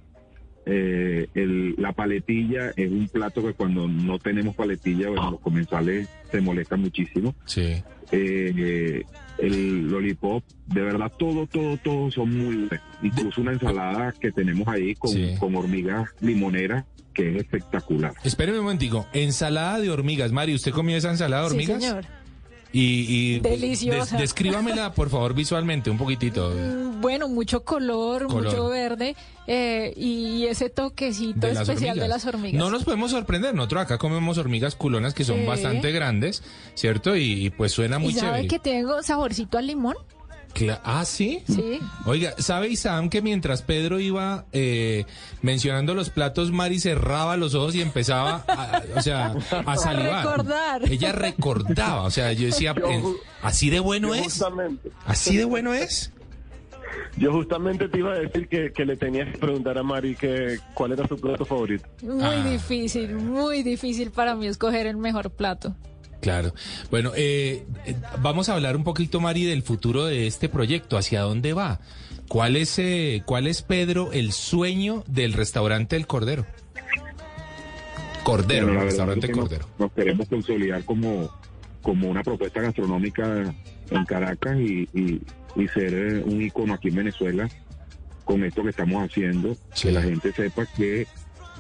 Eh, 0.66 1.28
el- 1.36 1.76
la 1.78 1.92
paletilla 1.94 2.72
es 2.76 2.92
un 2.92 3.08
plato 3.08 3.44
que 3.46 3.54
cuando 3.54 3.88
no 3.88 4.18
tenemos 4.20 4.56
paletilla, 4.56 5.10
bueno, 5.10 5.32
los 5.32 5.40
comensales 5.42 6.10
se 6.32 6.42
molestan 6.42 6.82
muchísimo 6.82 7.36
Sí. 7.46 7.62
eh, 7.62 7.84
eh, 8.12 9.04
el 9.38 9.88
lollipop, 9.90 10.44
de 10.68 10.82
verdad 10.82 11.12
todo, 11.20 11.46
todo, 11.48 11.78
todo 11.78 12.10
son 12.10 12.30
muy 12.36 12.56
buenos. 12.56 12.80
Incluso 13.04 13.42
una 13.42 13.52
ensalada 13.54 14.14
que 14.20 14.32
tenemos 14.32 14.68
ahí 14.68 14.96
con, 14.96 15.12
Sí. 15.12 15.36
con 15.40 15.56
hormigas 15.56 16.10
limoneras, 16.22 16.86
que 17.14 17.30
es 17.30 17.36
espectacular. 17.38 18.14
Espéreme 18.24 18.58
un 18.60 18.66
momentico. 18.66 19.06
Ensalada 19.14 19.80
de 19.80 19.90
hormigas. 19.90 20.32
Mari, 20.32 20.54
¿usted 20.56 20.72
comió 20.72 20.98
esa 20.98 21.12
ensalada 21.12 21.44
de 21.44 21.48
hormigas? 21.52 21.82
Sí, 21.82 21.88
señor. 21.90 22.06
Y, 22.78 23.36
y 23.36 23.40
Deliciosa. 23.40 24.18
des- 24.18 24.22
descríbamela, 24.24 24.94
por 24.94 25.10
favor, 25.10 25.34
visualmente, 25.34 25.90
un 25.90 25.98
poquitito. 25.98 26.50
Mm, 26.54 27.00
Bueno, 27.00 27.30
mucho 27.30 27.64
color, 27.64 28.28
Color. 28.28 28.44
mucho 28.46 28.68
verde 28.70 29.16
eh, 29.48 29.94
y 29.96 30.46
ese 30.48 30.70
toquecito 30.70 31.48
de 31.48 31.54
las 31.54 31.70
especial 31.70 31.98
de 31.98 32.08
las 32.10 32.26
hormigas. 32.26 32.60
No 32.60 32.70
nos 32.70 32.84
podemos 32.84 33.12
sorprender. 33.12 33.56
Nosotros 33.56 33.84
acá 33.84 33.98
comemos 33.98 34.38
hormigas 34.38 34.76
culonas 34.76 35.14
que 35.14 35.24
son 35.24 35.46
bastante 35.46 35.92
grandes, 35.94 36.44
¿cierto? 36.74 37.16
Y, 37.16 37.46
y 37.46 37.50
pues 37.50 37.72
suena 37.72 37.98
muy 38.00 38.12
¿Y 38.12 38.16
sabe 38.16 38.42
chévere. 38.42 38.48
que 38.50 38.60
tengo 38.60 39.02
saborcito 39.04 39.58
al 39.58 39.68
limón? 39.68 39.96
Cla- 40.56 40.80
ah, 40.86 41.04
¿sí? 41.04 41.44
Sí. 41.48 41.80
Oiga, 42.06 42.34
¿sabe 42.38 42.70
Isam 42.70 43.10
que 43.10 43.22
mientras 43.22 43.62
Pedro 43.62 44.00
iba 44.00 44.46
eh, 44.54 45.04
mencionando 45.42 45.94
los 45.94 46.10
platos, 46.10 46.52
Mari 46.54 46.80
cerraba 46.80 47.36
los 47.36 47.54
ojos 47.56 47.76
y 47.76 47.82
empezaba, 47.82 48.46
a, 48.48 48.82
o 48.96 49.02
sea, 49.02 49.36
a 49.66 49.76
salivar? 49.76 50.26
recordar. 50.26 50.90
Ella 50.90 51.12
recordaba, 51.12 52.04
o 52.04 52.10
sea, 52.10 52.32
yo 52.32 52.46
decía, 52.46 52.74
Yo- 52.74 53.16
¿así 53.42 53.70
de 53.70 53.82
bueno 53.82 54.16
es? 54.16 54.24
justamente, 54.24 54.92
¿Así 55.06 55.36
de 55.36 55.44
bueno 55.44 55.74
es? 55.74 56.12
yo 57.18 57.32
justamente 57.34 57.88
te 57.90 58.00
iba 58.00 58.12
a 58.14 58.20
decir 58.20 58.48
que, 58.48 58.72
que 58.74 58.86
le 58.86 58.96
tenías 58.98 59.30
que 59.32 59.38
preguntar 59.38 59.78
a 59.78 59.84
Mari 59.84 60.16
que, 60.16 60.58
cuál 60.74 60.94
era 60.94 61.06
su 61.08 61.18
plato 61.18 61.46
favorito. 61.46 61.86
Muy 62.02 62.24
Ah. 62.24 62.50
difícil, 62.50 63.16
muy 63.16 63.62
difícil 63.64 64.12
para 64.12 64.36
mí 64.36 64.48
escoger 64.48 64.88
el 64.88 64.98
mejor 64.98 65.32
plato. 65.32 65.76
Claro. 66.26 66.56
Bueno, 66.90 67.12
eh, 67.16 67.66
eh, 67.86 67.96
vamos 68.20 68.50
a 68.50 68.56
hablar 68.56 68.76
un 68.76 68.84
poquito, 68.84 69.20
Mari, 69.22 69.44
del 69.46 69.62
futuro 69.62 70.06
de 70.06 70.26
este 70.26 70.50
proyecto. 70.50 70.98
¿Hacia 70.98 71.22
dónde 71.22 71.54
va? 71.54 71.80
¿Cuál 72.28 72.56
es, 72.56 72.80
eh, 72.80 73.22
cuál 73.28 73.46
es 73.46 73.62
Pedro, 73.62 74.12
el 74.12 74.32
sueño 74.32 75.04
del 75.06 75.34
restaurante 75.34 75.96
El 75.96 76.08
Cordero? 76.08 76.48
Cordero, 78.24 78.66
Bueno, 78.66 78.82
el 78.82 78.88
restaurante 78.88 79.28
es 79.28 79.34
que 79.34 79.40
Cordero. 79.40 79.68
Nos, 79.78 79.92
queremos 79.92 80.28
consolidar 80.28 80.84
como, 80.84 81.30
como 81.84 82.10
una 82.10 82.24
propuesta 82.24 82.60
gastronómica 82.60 83.54
en 83.92 84.06
Caracas 84.06 84.58
y, 84.60 84.90
y- 84.96 85.22
y 85.56 85.68
ser 85.68 85.94
eh, 85.94 86.24
un 86.26 86.42
icono 86.42 86.74
aquí 86.74 86.88
en 86.88 86.96
Venezuela 86.96 87.48
con 88.24 88.44
esto 88.44 88.64
que 88.64 88.72
estamos 88.72 89.08
haciendo, 89.08 89.56
Sí. 89.76 89.90
que 89.90 89.92
la 89.94 90.02
gente 90.02 90.32
sepa 90.34 90.66
que 90.76 91.06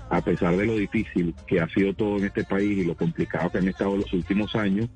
a 0.09 0.21
pesar 0.21 0.55
de 0.55 0.65
lo 0.65 0.75
difícil 0.75 1.33
que 1.47 1.59
ha 1.59 1.67
sido 1.69 1.93
todo 1.93 2.17
en 2.17 2.25
este 2.25 2.43
país 2.43 2.77
y 2.77 2.83
lo 2.85 2.95
complicado 2.95 3.51
que 3.51 3.57
han 3.57 3.67
estado 3.67 3.97
los 3.97 4.11
últimos 4.13 4.55
años, 4.55 4.87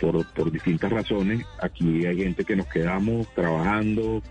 por, 0.00 0.24
por 0.32 0.50
distintas 0.50 0.90
razones, 0.90 1.44
aquí 1.60 2.06
hay 2.06 2.16
gente 2.18 2.44
que 2.44 2.56
nos 2.56 2.66
quedamos 2.66 3.26
trabajando, 3.34 4.22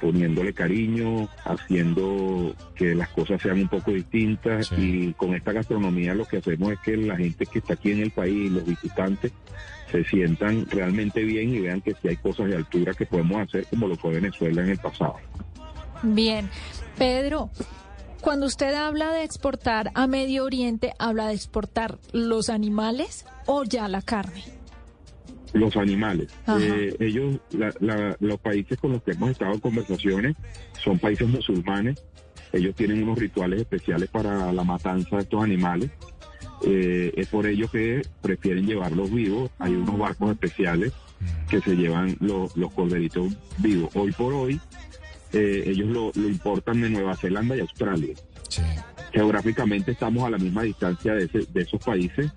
poniéndole 0.00 0.52
cariño, 0.54 1.28
haciendo 1.44 2.54
que 2.74 2.94
las 2.94 3.08
cosas 3.10 3.40
sean 3.42 3.60
un 3.60 3.68
poco 3.68 3.92
distintas 3.92 4.68
Sí. 4.68 5.08
y 5.08 5.12
con 5.12 5.34
esta 5.34 5.52
gastronomía 5.52 6.14
lo 6.14 6.24
que 6.24 6.38
hacemos 6.38 6.72
es 6.72 6.78
que 6.80 6.96
la 6.96 7.16
gente 7.16 7.46
que 7.46 7.58
está 7.58 7.74
aquí 7.74 7.92
en 7.92 8.00
el 8.00 8.10
país, 8.10 8.50
los 8.50 8.64
visitantes, 8.64 9.32
se 9.90 10.02
sientan 10.04 10.66
realmente 10.70 11.22
bien 11.22 11.54
y 11.54 11.60
vean 11.60 11.82
que 11.82 11.94
si 12.00 12.08
hay 12.08 12.16
cosas 12.16 12.48
de 12.48 12.56
altura 12.56 12.94
que 12.94 13.04
podemos 13.04 13.42
hacer 13.42 13.66
como 13.66 13.86
lo 13.88 13.96
fue 13.96 14.14
Venezuela 14.14 14.62
en 14.62 14.70
el 14.70 14.78
pasado. 14.78 15.16
Bien. 16.02 16.48
Pedro, 16.96 17.50
cuando 18.22 18.46
usted 18.46 18.72
habla 18.74 19.12
de 19.12 19.24
exportar 19.24 19.90
a 19.94 20.06
Medio 20.06 20.44
Oriente, 20.44 20.92
¿habla 20.98 21.28
de 21.28 21.34
exportar 21.34 21.98
los 22.12 22.48
animales 22.48 23.26
o 23.46 23.64
ya 23.64 23.88
la 23.88 24.00
carne? 24.00 24.44
Los 25.52 25.76
animales. 25.76 26.28
Eh, 26.58 26.96
ellos, 27.00 27.38
la- 27.50 27.74
la- 27.80 28.16
los 28.20 28.38
países 28.40 28.78
con 28.78 28.92
los 28.92 29.02
que 29.02 29.10
hemos 29.10 29.30
estado 29.32 29.52
en 29.52 29.60
conversaciones 29.60 30.34
son 30.82 30.98
países 30.98 31.28
musulmanes. 31.28 32.02
Ellos 32.52 32.74
tienen 32.74 33.02
unos 33.02 33.18
rituales 33.18 33.60
especiales 33.60 34.08
para 34.08 34.50
la 34.52 34.64
matanza 34.64 35.16
de 35.16 35.22
estos 35.22 35.42
animales. 35.42 35.90
Eh, 36.64 37.12
es 37.16 37.26
por 37.28 37.46
ello 37.46 37.68
que 37.70 38.02
prefieren 38.22 38.66
llevarlos 38.66 39.10
vivos. 39.12 39.50
Hay 39.58 39.74
unos 39.74 39.98
barcos 39.98 40.30
especiales 40.32 40.92
que 41.50 41.60
se 41.60 41.74
llevan 41.76 42.16
los, 42.20 42.56
los 42.56 42.72
corderitos 42.72 43.32
vivos. 43.58 43.90
Hoy 43.94 44.12
por 44.12 44.32
hoy, 44.32 44.60
eh, 45.32 45.64
ellos 45.66 45.88
lo, 45.88 46.12
lo 46.14 46.28
importan 46.28 46.80
de 46.80 46.90
Nueva 46.90 47.16
Zelanda 47.16 47.56
y 47.56 47.60
Australia. 47.60 48.14
Sí. 48.48 48.62
Geográficamente 49.12 49.92
estamos 49.92 50.24
a 50.24 50.30
la 50.30 50.38
misma 50.38 50.62
distancia 50.62 51.14
de, 51.14 51.24
ese- 51.24 51.46
de 51.52 51.62
esos 51.62 51.82
países 51.84 52.30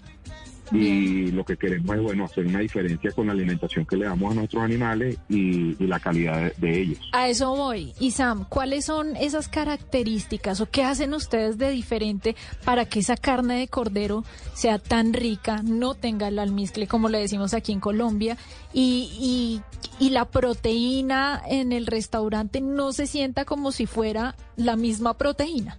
y 0.71 1.31
lo 1.31 1.45
que 1.45 1.57
queremos 1.57 1.95
es 1.95 2.01
bueno 2.01 2.25
hacer 2.25 2.45
una 2.45 2.59
diferencia 2.59 3.11
con 3.11 3.27
la 3.27 3.33
alimentación 3.33 3.85
que 3.85 3.97
le 3.97 4.05
damos 4.05 4.31
a 4.31 4.35
nuestros 4.35 4.63
animales 4.63 5.17
y, 5.29 5.81
y 5.83 5.87
la 5.87 5.99
calidad 5.99 6.39
de, 6.39 6.53
de 6.57 6.81
ellos. 6.81 6.99
A 7.11 7.27
eso 7.29 7.55
voy. 7.55 7.93
Y 7.99 8.11
Sam, 8.11 8.45
¿cuáles 8.49 8.85
son 8.85 9.15
esas 9.15 9.47
características 9.47 10.61
o 10.61 10.69
qué 10.69 10.83
hacen 10.83 11.13
ustedes 11.13 11.57
de 11.57 11.69
diferente 11.69 12.35
para 12.63 12.85
que 12.85 12.99
esa 12.99 13.17
carne 13.17 13.59
de 13.59 13.67
cordero 13.67 14.23
sea 14.53 14.79
tan 14.79 15.13
rica, 15.13 15.61
no 15.63 15.93
tenga 15.93 16.27
el 16.27 16.39
almizcle 16.39 16.87
como 16.87 17.09
le 17.09 17.19
decimos 17.19 17.53
aquí 17.53 17.71
en 17.71 17.79
Colombia 17.79 18.37
y, 18.73 19.61
y, 19.99 20.05
y 20.05 20.09
la 20.09 20.25
proteína 20.25 21.41
en 21.47 21.71
el 21.71 21.87
restaurante 21.87 22.61
no 22.61 22.91
se 22.91 23.07
sienta 23.07 23.45
como 23.45 23.71
si 23.71 23.85
fuera 23.85 24.35
la 24.55 24.75
misma 24.75 25.15
proteína? 25.15 25.77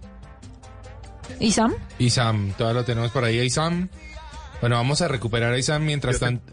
¿Y 1.39 1.51
Sam? 1.51 1.73
Isam, 1.99 2.53
todavía 2.57 2.81
lo 2.81 2.85
tenemos 2.85 3.11
por 3.11 3.23
ahí, 3.23 3.39
Isam. 3.39 3.89
Bueno, 4.61 4.75
vamos 4.77 5.01
a 5.01 5.07
recuperar 5.07 5.53
a 5.53 5.57
Isam 5.57 5.83
mientras 5.83 6.19
tanto. 6.19 6.51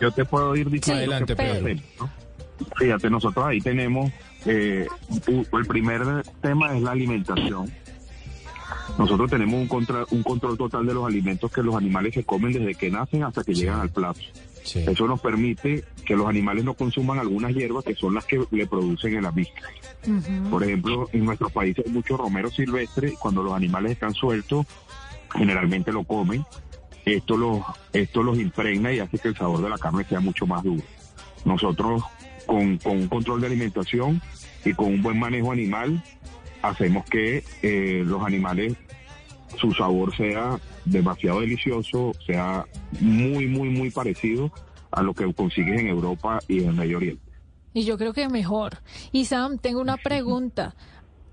Yo 0.00 0.10
te 0.12 0.24
puedo 0.24 0.54
ir 0.56 0.68
diciendo 0.70 1.00
Adelante, 1.02 1.34
qué 1.34 1.42
Pedro. 1.42 1.82
¿no? 2.00 2.10
Fíjate, 2.76 3.08
nosotros 3.10 3.46
ahí 3.46 3.60
tenemos, 3.60 4.10
eh, 4.44 4.86
el 5.52 5.66
primer 5.66 6.02
tema 6.42 6.74
es 6.76 6.82
la 6.82 6.90
alimentación. 6.92 7.72
Nosotros 8.98 9.30
tenemos 9.30 9.54
un, 9.60 9.68
contra- 9.68 10.04
un 10.10 10.22
control 10.22 10.56
total 10.56 10.86
de 10.86 10.94
los 10.94 11.06
alimentos 11.06 11.50
que 11.50 11.62
los 11.62 11.74
animales 11.74 12.14
se 12.14 12.24
comen 12.24 12.52
desde 12.52 12.74
que 12.74 12.90
nacen 12.90 13.24
hasta 13.24 13.42
que 13.42 13.54
llegan 13.54 13.80
al 13.80 13.90
plato. 13.90 14.20
Sí. 14.62 14.80
Eso 14.86 15.06
nos 15.06 15.20
permite 15.20 15.84
que 16.04 16.16
los 16.16 16.26
animales 16.28 16.64
no 16.64 16.74
consuman 16.74 17.18
algunas 17.18 17.54
hierbas 17.54 17.84
que 17.84 17.94
son 17.94 18.14
las 18.14 18.24
que 18.24 18.42
le 18.50 18.66
producen 18.66 19.14
el 19.16 19.24
amígdala. 19.26 19.68
Ujú. 20.06 20.50
Por 20.50 20.64
ejemplo, 20.64 21.08
en 21.12 21.24
nuestros 21.24 21.52
países 21.52 21.84
hay 21.86 21.92
mucho 21.92 22.16
romero 22.16 22.50
silvestre 22.50 23.10
y 23.12 23.16
cuando 23.16 23.42
los 23.42 23.54
animales 23.54 23.92
están 23.92 24.12
sueltos, 24.14 24.66
generalmente 25.34 25.92
lo 25.92 26.04
comen. 26.04 26.44
Esto 27.06 27.36
los, 27.36 27.62
esto 27.92 28.24
los 28.24 28.36
impregna 28.36 28.92
y 28.92 28.98
hace 28.98 29.18
que 29.18 29.28
el 29.28 29.36
sabor 29.36 29.62
de 29.62 29.70
la 29.70 29.78
carne 29.78 30.04
sea 30.04 30.18
mucho 30.18 30.44
más 30.44 30.64
duro. 30.64 30.82
Nosotros, 31.44 32.02
con, 32.46 32.78
con 32.78 32.96
un 32.96 33.06
control 33.06 33.40
de 33.40 33.46
alimentación 33.46 34.20
y 34.64 34.74
con 34.74 34.86
un 34.86 35.02
buen 35.02 35.16
manejo 35.16 35.52
animal, 35.52 36.02
hacemos 36.62 37.04
que 37.08 37.44
eh, 37.62 38.02
los 38.04 38.24
animales, 38.24 38.74
su 39.56 39.72
sabor 39.72 40.16
sea 40.16 40.58
demasiado 40.84 41.42
delicioso, 41.42 42.12
sea 42.26 42.66
muy, 43.00 43.46
muy, 43.46 43.68
muy 43.68 43.90
parecido 43.90 44.50
a 44.90 45.02
lo 45.02 45.14
que 45.14 45.32
consigues 45.32 45.80
en 45.80 45.86
Europa 45.86 46.40
y 46.48 46.64
en 46.64 46.74
Medio 46.74 46.96
Oriente. 46.96 47.22
Y 47.72 47.84
yo 47.84 47.98
creo 47.98 48.14
que 48.14 48.28
mejor. 48.28 48.78
Y 49.12 49.26
Sam, 49.26 49.58
tengo 49.58 49.80
una 49.80 49.96
pregunta. 49.96 50.74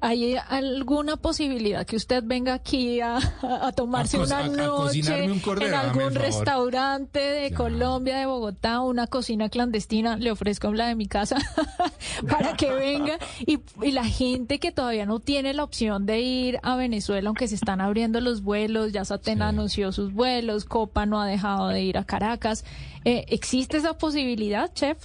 ¿Hay 0.06 0.36
alguna 0.50 1.16
posibilidad 1.16 1.86
que 1.86 1.96
usted 1.96 2.22
venga 2.26 2.54
aquí 2.54 3.00
a, 3.00 3.20
a 3.42 3.72
tomarse 3.72 4.18
A 4.18 4.22
una 4.24 4.40
a- 4.40 4.48
noche 4.50 5.00
cocinarme 5.00 5.32
un 5.32 5.40
cordero, 5.40 5.68
en 5.68 5.74
algún 5.76 6.14
restaurante 6.14 7.20
de 7.20 7.50
Ya. 7.52 7.56
Colombia, 7.56 8.18
de 8.20 8.26
Bogotá, 8.26 8.82
una 8.82 9.08
cocina 9.08 9.48
clandestina? 9.48 10.18
Le 10.18 10.30
ofrezco 10.32 10.74
la 10.74 10.88
de 10.88 10.96
mi 10.96 11.08
casa 11.08 11.38
para 12.30 12.54
que 12.58 12.70
venga. 12.74 13.18
Y, 13.46 13.60
y 13.82 13.92
la 13.92 14.04
gente 14.04 14.60
que 14.60 14.74
todavía 14.74 15.06
no 15.06 15.20
tiene 15.22 15.54
la 15.54 15.64
opción 15.64 16.06
de 16.06 16.20
ir 16.20 16.60
a 16.64 16.76
Venezuela, 16.76 17.30
aunque 17.30 17.48
se 17.48 17.56
están 17.56 17.80
abriendo 17.80 18.20
los 18.20 18.42
vuelos, 18.44 18.92
ya 18.92 19.06
Satén 19.06 19.38
Sí. 19.38 19.44
anunció 19.44 19.94
sus 19.94 20.12
vuelos, 20.12 20.66
Copa 20.66 21.06
no 21.06 21.22
ha 21.22 21.26
dejado 21.28 21.70
de 21.70 21.82
ir 21.82 21.98
a 21.98 22.04
Caracas. 22.04 22.66
Eh, 23.06 23.24
¿Existe 23.30 23.78
esa 23.78 23.98
posibilidad, 23.98 24.70
chef? 24.74 24.98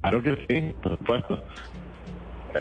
Claro 0.00 0.20
que 0.22 0.36
sí, 0.48 0.74
por 0.82 0.98
supuesto. 0.98 1.42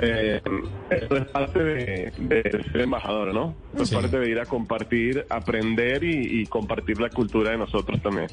Eh, 0.01 0.41
esto 0.89 1.17
es 1.17 1.25
parte 1.25 1.63
de, 1.63 2.11
de 2.17 2.41
ser 2.71 2.81
embajador, 2.81 3.33
¿no? 3.33 3.55
Esto 3.71 3.83
es 3.83 3.89
Sí. 3.89 3.95
parte 3.95 4.19
de 4.19 4.29
ir 4.29 4.39
a 4.39 4.45
compartir, 4.45 5.25
aprender 5.29 6.03
y, 6.03 6.41
y 6.41 6.45
compartir 6.45 6.99
la 6.99 7.09
cultura 7.09 7.51
de 7.51 7.57
nosotros 7.57 8.01
también. 8.01 8.27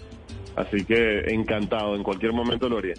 Así 0.56 0.84
que 0.84 1.20
encantado, 1.32 1.96
en 1.96 2.02
cualquier 2.02 2.32
momento 2.32 2.68
lo 2.68 2.78
haría. 2.78 2.94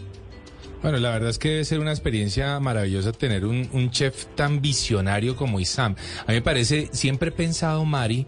Bueno, 0.81 0.99
la 0.99 1.11
verdad 1.11 1.29
es 1.29 1.39
que 1.39 1.49
debe 1.49 1.65
ser 1.65 1.79
una 1.79 1.91
experiencia 1.91 2.59
maravillosa 2.59 3.11
tener 3.11 3.45
un, 3.45 3.67
un 3.73 3.89
chef 3.91 4.25
tan 4.35 4.61
visionario 4.61 5.35
como 5.35 5.59
Isam. 5.59 5.95
A 6.27 6.31
mí 6.31 6.35
me 6.35 6.41
parece, 6.41 6.89
siempre 6.91 7.29
he 7.29 7.31
pensado, 7.31 7.83
Mari, 7.85 8.27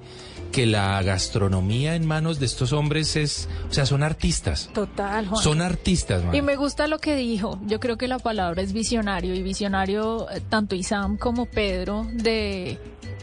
que 0.52 0.66
la 0.66 1.02
gastronomía 1.04 1.96
en 1.96 2.06
manos 2.06 2.40
de 2.40 2.46
estos 2.46 2.74
hombres 2.74 3.16
es, 3.16 3.48
o 3.70 3.74
sea, 3.74 3.86
son 3.86 4.04
artistas. 4.04 4.70
Total, 4.74 5.28
Juan. 5.28 5.44
Son 5.44 5.62
artistas, 5.62 6.24
Mari. 6.24 6.38
Y 6.38 6.42
me 6.42 6.56
gusta 6.56 6.88
lo 6.88 7.00
que 7.00 7.16
dijo. 7.16 7.60
Yo 7.66 7.80
creo 7.80 7.98
que 7.98 8.08
la 8.08 8.20
palabra 8.20 8.62
es 8.62 8.74
visionario 8.74 9.36
y 9.36 9.44
visionario 9.44 10.30
eh, 10.32 10.42
tanto 10.50 10.76
Isam 10.76 11.18
como 11.18 11.46
Pedro 11.46 12.08
de 12.12 12.80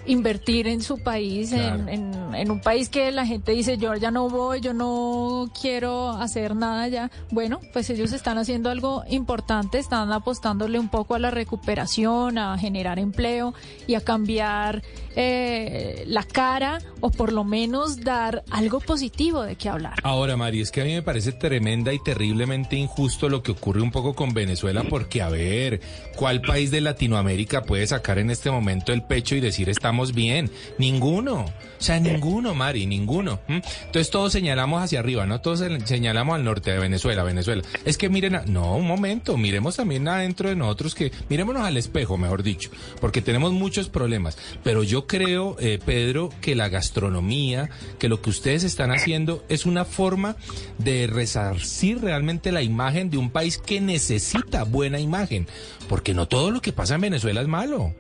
invertir 0.07 0.67
en 0.67 0.83
su 0.83 1.03
país, 1.03 1.53
en, 1.53 1.89
en 2.35 2.51
un 2.51 2.61
país 2.61 2.89
que 2.89 3.11
la 3.13 3.27
gente 3.27 3.53
dice 3.53 3.79
yo 3.79 3.95
ya 3.95 4.11
no 4.11 4.29
voy, 4.29 4.61
yo 4.61 4.75
no 4.75 5.51
quiero 5.59 6.11
hacer 6.11 6.55
nada 6.55 6.89
ya. 6.89 7.11
Bueno, 7.31 7.61
pues 7.73 7.91
ellos 7.91 8.13
están 8.13 8.39
haciendo 8.39 8.71
algo 8.71 9.05
importante, 9.09 9.79
están 9.79 10.13
apostándole 10.13 10.79
un 10.79 10.89
poco 10.89 11.15
a 11.15 11.19
la 11.19 11.31
recuperación, 11.31 12.39
a 12.39 12.59
generar 12.59 12.99
empleo 12.99 13.55
y 13.87 13.95
a 13.95 14.01
cambiar 14.01 14.83
eh, 15.17 16.05
la 16.07 16.25
cara 16.25 16.79
o 17.01 17.11
por 17.11 17.33
lo 17.33 17.45
menos 17.45 18.01
dar 18.01 18.43
algo 18.51 18.81
positivo 18.81 19.43
de 19.43 19.57
qué 19.57 19.69
hablar. 19.69 19.95
Ahora, 20.03 20.37
Mari, 20.37 20.61
es 20.61 20.71
que 20.71 20.81
a 20.81 20.85
mí 20.85 20.93
me 20.93 21.03
parece 21.03 21.33
tremenda 21.33 21.93
y 21.93 21.99
terriblemente 22.03 22.77
injusto 22.77 23.29
lo 23.29 23.43
que 23.43 23.53
ocurre 23.53 23.81
un 23.81 23.91
poco 23.91 24.15
con 24.15 24.35
Venezuela, 24.35 24.85
porque, 24.89 25.23
a 25.23 25.29
ver, 25.29 25.81
¿cuál 26.17 26.41
país 26.41 26.71
de 26.71 26.81
Latinoamérica 26.81 27.63
puede 27.63 27.87
sacar 27.87 28.19
en 28.19 28.31
este 28.31 28.51
momento 28.51 28.93
el 28.93 29.03
pecho 29.03 29.35
y 29.37 29.41
decir 29.41 29.69
estamos 29.69 29.94
bien? 30.13 30.51
Ninguno. 30.79 31.45
O 31.45 31.83
sea, 31.87 32.01
ninguno, 32.01 32.55
Mari, 32.55 32.87
ninguno. 32.87 33.41
¿m? 33.47 33.63
Entonces 33.87 34.11
todos 34.11 34.33
señalamos 34.33 34.83
hacia 34.83 35.01
arriba, 35.01 35.27
¿no? 35.27 35.41
Todos 35.43 35.59
se- 35.59 35.87
señalamos 35.87 36.35
al 36.35 36.45
norte 36.45 36.71
de 36.71 36.79
Venezuela, 36.79 37.23
Venezuela. 37.25 37.63
Es 37.85 37.99
que 37.99 38.09
miren, 38.09 38.37
a- 38.37 38.45
no, 38.47 38.77
un 38.77 38.87
momento, 38.87 39.37
miremos 39.37 39.77
también 39.77 40.09
adentro 40.09 40.49
de 40.49 40.57
nosotros, 40.57 40.95
que 40.95 41.13
mirémonos 41.29 41.63
al 41.63 41.77
espejo, 41.77 42.17
mejor 42.17 42.43
dicho, 42.43 42.71
porque 43.01 43.21
tenemos 43.21 43.53
muchos 43.53 43.89
problemas. 43.91 44.39
Pero 44.63 44.83
yo 44.83 45.07
creo, 45.07 45.57
eh, 45.61 45.79
Pedro, 45.85 46.31
que 46.41 46.55
la 46.55 46.69
gastronomía, 46.71 47.69
que 47.99 48.09
lo 48.09 48.23
que 48.23 48.31
ustedes 48.31 48.65
están 48.65 48.91
haciendo 48.91 49.45
es 49.51 49.67
una 49.67 49.85
forma 49.85 50.37
de 50.79 51.07
resarcir 51.07 52.01
realmente 52.01 52.51
la 52.51 52.63
imagen 52.63 53.11
de 53.11 53.19
un 53.19 53.29
país 53.31 53.59
que 53.59 53.81
necesita 53.83 54.65
buena 54.65 55.01
imagen, 55.01 55.47
porque 55.89 56.15
no 56.15 56.29
todo 56.29 56.51
lo 56.51 56.63
que 56.63 56.73
pasa 56.73 56.95
en 56.95 57.03
Venezuela 57.03 57.43
es 57.43 57.49
malo. 57.49 57.95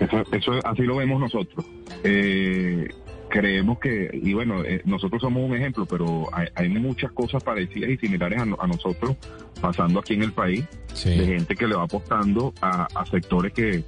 Eso, 0.00 0.22
eso 0.32 0.52
así 0.64 0.82
lo 0.82 0.96
vemos 0.96 1.20
nosotros. 1.20 1.64
Eh, 2.04 2.88
creemos 3.28 3.78
que, 3.78 4.10
y 4.12 4.34
bueno, 4.34 4.62
eh, 4.64 4.82
nosotros 4.84 5.20
somos 5.22 5.42
un 5.48 5.56
ejemplo, 5.56 5.86
pero 5.86 6.28
hay, 6.32 6.48
hay 6.54 6.68
muchas 6.68 7.12
cosas 7.12 7.42
parecidas 7.42 7.90
y 7.90 7.96
similares 7.96 8.38
a, 8.40 8.42
a 8.42 8.66
nosotros 8.66 9.16
pasando 9.60 10.00
aquí 10.00 10.14
en 10.14 10.22
el 10.22 10.32
país, 10.32 10.64
Sí. 10.92 11.10
de 11.10 11.26
gente 11.26 11.54
que 11.56 11.66
le 11.66 11.74
va 11.76 11.82
apostando 11.84 12.54
a, 12.62 12.86
a 12.94 13.04
sectores 13.06 13.52
que, 13.52 13.84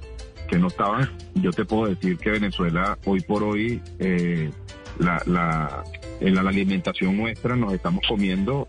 que 0.47 0.57
no 0.59 0.67
estaban. 0.67 1.09
Yo 1.35 1.51
te 1.51 1.65
puedo 1.65 1.87
decir 1.87 2.17
que 2.17 2.31
Venezuela, 2.31 2.97
hoy 3.05 3.21
por 3.21 3.41
hoy, 3.43 3.81
eh, 3.99 4.51
la, 4.99 5.21
la, 5.25 5.83
en 6.19 6.35
la 6.35 6.41
alimentación 6.41 7.17
nuestra 7.17 7.55
nos 7.55 7.73
estamos 7.73 8.01
comiendo 8.07 8.67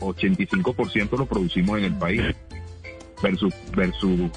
85% 0.00 1.18
lo 1.18 1.26
producimos 1.26 1.78
en 1.78 1.84
el 1.84 1.94
país 1.94 2.22
versus 3.22 3.52
versus 3.76 4.30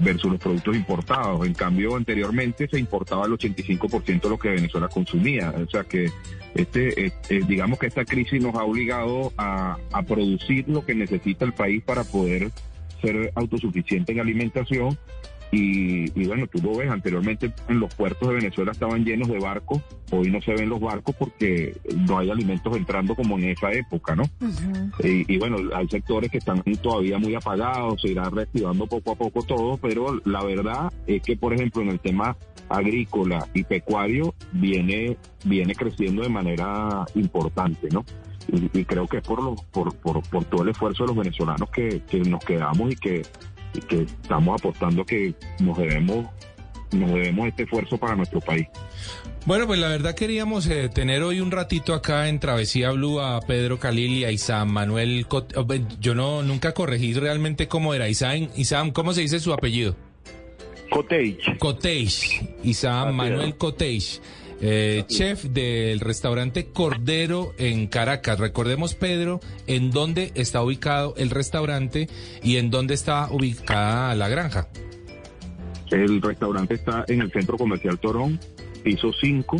versus 0.00 0.30
los 0.30 0.40
productos 0.40 0.74
importados. 0.74 1.46
En 1.46 1.54
cambio, 1.54 1.96
anteriormente 1.96 2.68
se 2.68 2.78
importaba 2.78 3.26
el 3.26 3.32
85% 3.32 4.20
de 4.20 4.28
lo 4.28 4.38
que 4.38 4.48
Venezuela 4.50 4.88
consumía. 4.88 5.54
O 5.56 5.70
sea 5.70 5.84
que, 5.84 6.10
este, 6.54 7.06
eh, 7.06 7.12
digamos 7.46 7.78
que 7.78 7.86
esta 7.86 8.04
crisis 8.04 8.42
nos 8.42 8.54
ha 8.54 8.64
obligado 8.64 9.32
a 9.36 10.02
producir 10.06 10.68
lo 10.68 10.84
que 10.84 10.94
necesita 10.94 11.44
el 11.44 11.52
país 11.52 11.82
para 11.82 12.04
poder 12.04 12.50
ser 13.00 13.32
autosuficiente 13.34 14.12
en 14.12 14.20
alimentación 14.20 14.98
Y, 15.52 16.04
y, 16.20 16.26
bueno, 16.26 16.46
tú 16.46 16.60
lo 16.62 16.76
ves, 16.76 16.90
anteriormente 16.90 17.52
en 17.68 17.80
los 17.80 17.92
puertos 17.94 18.28
de 18.28 18.36
Venezuela 18.36 18.72
estaban 18.72 19.04
llenos 19.04 19.28
de 19.28 19.38
barcos, 19.38 19.82
hoy 20.12 20.30
no 20.30 20.40
se 20.40 20.54
ven 20.54 20.68
los 20.68 20.80
barcos 20.80 21.14
porque 21.18 21.76
no 21.96 22.18
hay 22.18 22.30
alimentos 22.30 22.76
entrando 22.76 23.14
como 23.16 23.36
en 23.36 23.50
esa 23.50 23.72
época, 23.72 24.14
¿no? 24.14 24.24
y, 25.02 25.32
y, 25.32 25.38
bueno, 25.38 25.56
hay 25.74 25.88
sectores 25.88 26.30
que 26.30 26.38
están 26.38 26.62
todavía 26.80 27.18
muy 27.18 27.34
apagados, 27.34 28.00
se 28.00 28.08
irá 28.08 28.30
reactivando 28.30 28.86
poco 28.86 29.12
a 29.12 29.16
poco 29.16 29.42
todo, 29.42 29.76
pero 29.76 30.20
la 30.24 30.44
verdad 30.44 30.92
es 31.06 31.22
que, 31.22 31.36
por 31.36 31.52
ejemplo, 31.52 31.82
en 31.82 31.88
el 31.88 32.00
tema 32.00 32.36
agrícola 32.70 33.46
y 33.52 33.64
pecuario 33.64 34.34
viene, 34.52 35.16
viene 35.44 35.74
creciendo 35.74 36.22
de 36.22 36.28
manera 36.28 37.04
importante, 37.14 37.88
¿no? 37.92 38.04
Y, 38.48 38.84
creo 38.84 39.06
que 39.06 39.18
es 39.18 39.22
por, 39.22 39.42
lo, 39.42 39.54
por, 39.70 39.94
por, 39.96 40.22
por, 40.28 40.44
todo 40.44 40.62
el 40.62 40.70
esfuerzo 40.70 41.04
de 41.04 41.08
los 41.08 41.16
venezolanos 41.16 41.70
que, 41.70 42.02
que 42.08 42.20
nos 42.20 42.44
quedamos 42.44 42.90
y 42.90 42.96
que 42.96 43.22
y 43.74 43.80
que 43.80 44.02
estamos 44.02 44.60
apostando 44.60 45.04
que 45.04 45.34
nos 45.60 45.76
debemos 45.78 46.26
nos 46.92 47.12
debemos 47.12 47.48
este 47.48 47.62
esfuerzo 47.64 47.98
para 47.98 48.16
nuestro 48.16 48.40
país. 48.40 48.66
Bueno, 49.46 49.66
pues 49.66 49.78
la 49.78 49.88
verdad 49.88 50.14
queríamos 50.14 50.66
eh, 50.66 50.88
tener 50.88 51.22
hoy 51.22 51.40
un 51.40 51.50
ratito 51.50 51.94
acá 51.94 52.28
en 52.28 52.40
Travesía 52.40 52.90
Blue 52.90 53.20
a 53.20 53.40
Pedro 53.40 53.78
Calil 53.78 54.10
y 54.10 54.24
a 54.24 54.30
Isam 54.30 54.70
Manuel. 54.70 55.26
Oh, 55.30 55.66
yo 56.00 56.14
no 56.14 56.42
nunca 56.42 56.72
corregí 56.72 57.14
realmente 57.14 57.68
cómo 57.68 57.94
era 57.94 58.08
Isam. 58.08 58.48
Isam, 58.56 58.90
¿cómo 58.90 59.12
se 59.12 59.22
dice 59.22 59.40
su 59.40 59.52
apellido? 59.52 59.96
Coteich. 60.90 61.58
Coteich. 61.58 62.42
Isam 62.64 63.14
Manuel 63.14 63.56
Coteich. 63.56 64.20
Eh, 64.62 65.04
chef 65.06 65.44
del 65.44 66.00
restaurante 66.00 66.66
Cordero 66.66 67.54
en 67.56 67.86
Caracas. 67.86 68.38
Recordemos, 68.38 68.94
Pedro, 68.94 69.40
en 69.66 69.90
dónde 69.90 70.32
está 70.34 70.62
ubicado 70.62 71.14
el 71.16 71.30
restaurante 71.30 72.08
y 72.42 72.56
en 72.56 72.70
dónde 72.70 72.94
está 72.94 73.28
ubicada 73.30 74.14
la 74.14 74.28
granja. 74.28 74.68
El 75.90 76.20
restaurante 76.20 76.74
está 76.74 77.04
en 77.08 77.22
el 77.22 77.32
Centro 77.32 77.56
Comercial 77.56 77.98
Torón, 77.98 78.38
piso 78.84 79.12
5, 79.18 79.56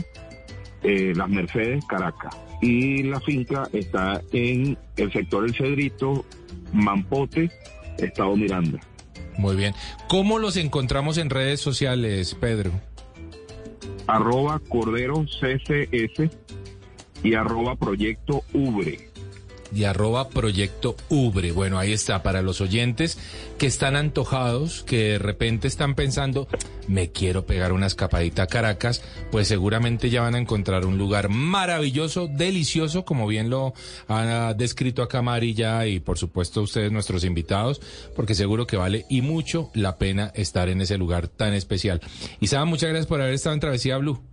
eh, 0.83 1.13
Las 1.17 1.29
Mercedes, 1.29 1.85
Caracas. 1.87 2.37
Y 2.61 3.03
la 3.05 3.21
finca 3.21 3.67
está 3.73 4.21
en 4.33 4.77
el 4.97 5.13
sector 5.13 5.45
El 5.47 5.55
Cedrito, 5.55 6.27
Mampote, 6.75 7.51
Estado 7.97 8.37
Miranda. 8.37 8.79
Muy 9.39 9.57
bien. 9.57 9.75
¿Cómo 10.09 10.39
los 10.39 10.57
encontramos 10.59 11.17
en 11.17 11.31
redes 11.31 11.61
sociales, 11.61 12.37
Pedro? 12.39 12.73
Arroba 14.11 14.61
Cordero 14.69 15.25
CCS 15.25 16.31
y 17.23 17.35
arroba 17.35 17.77
Proyecto 17.77 18.43
Ubre 18.53 19.10
y 19.75 19.85
arroba 19.85 20.29
Proyecto 20.29 20.97
Ubre. 21.09 21.53
Bueno, 21.53 21.79
ahí 21.79 21.93
está, 21.93 22.23
para 22.23 22.43
los 22.43 22.61
oyentes 22.61 23.19
que 23.59 23.67
están 23.67 23.97
antojados, 23.97 24.83
que 24.83 25.11
de 25.11 25.19
repente 25.19 25.69
están 25.69 25.95
pensando, 25.95 26.49
me 26.89 27.13
quiero 27.13 27.47
pegar 27.47 27.73
una 27.73 27.87
escapadita 27.87 28.45
a 28.45 28.47
Caracas, 28.47 29.03
pues 29.31 29.49
seguramente 29.49 30.11
ya 30.11 30.23
van 30.23 30.35
a 30.35 30.39
encontrar 30.39 30.87
un 30.87 30.99
lugar 30.99 31.29
maravilloso, 31.29 32.27
delicioso, 32.27 33.05
como 33.05 33.27
bien 33.27 33.51
lo 33.51 33.75
ha 34.09 34.55
descrito 34.57 35.03
acá 35.03 35.23
Marilla 35.23 35.87
y 35.87 36.01
por 36.01 36.19
supuesto 36.19 36.63
ustedes, 36.63 36.91
nuestros 36.91 37.25
invitados, 37.25 37.81
porque 38.17 38.35
seguro 38.35 38.67
que 38.67 38.77
vale 38.77 39.05
y 39.09 39.23
mucho 39.23 39.71
la 39.75 39.99
pena 39.99 40.33
estar 40.35 40.69
en 40.69 40.81
ese 40.81 40.99
lugar 40.99 41.29
tan 41.29 41.55
especial. 41.55 42.01
Isabel, 42.41 42.69
muchas 42.69 42.91
gracias 42.91 43.07
por 43.07 43.21
haber 43.21 43.35
estado 43.35 43.55
en 43.55 43.61
Travesía 43.61 43.99
Blue. 43.99 44.30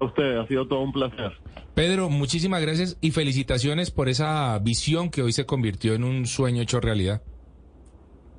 A 0.00 0.04
usted, 0.06 0.36
ha 0.38 0.46
sido 0.46 0.66
todo 0.66 0.80
un 0.80 0.92
placer. 0.92 1.32
Pedro, 1.74 2.08
muchísimas 2.08 2.60
gracias 2.62 2.96
y 3.00 3.10
felicitaciones 3.10 3.90
por 3.90 4.08
esa 4.08 4.58
visión 4.58 5.10
que 5.10 5.22
hoy 5.22 5.32
se 5.32 5.46
convirtió 5.46 5.94
en 5.94 6.04
un 6.04 6.26
sueño 6.26 6.62
hecho 6.62 6.80
realidad. 6.80 7.22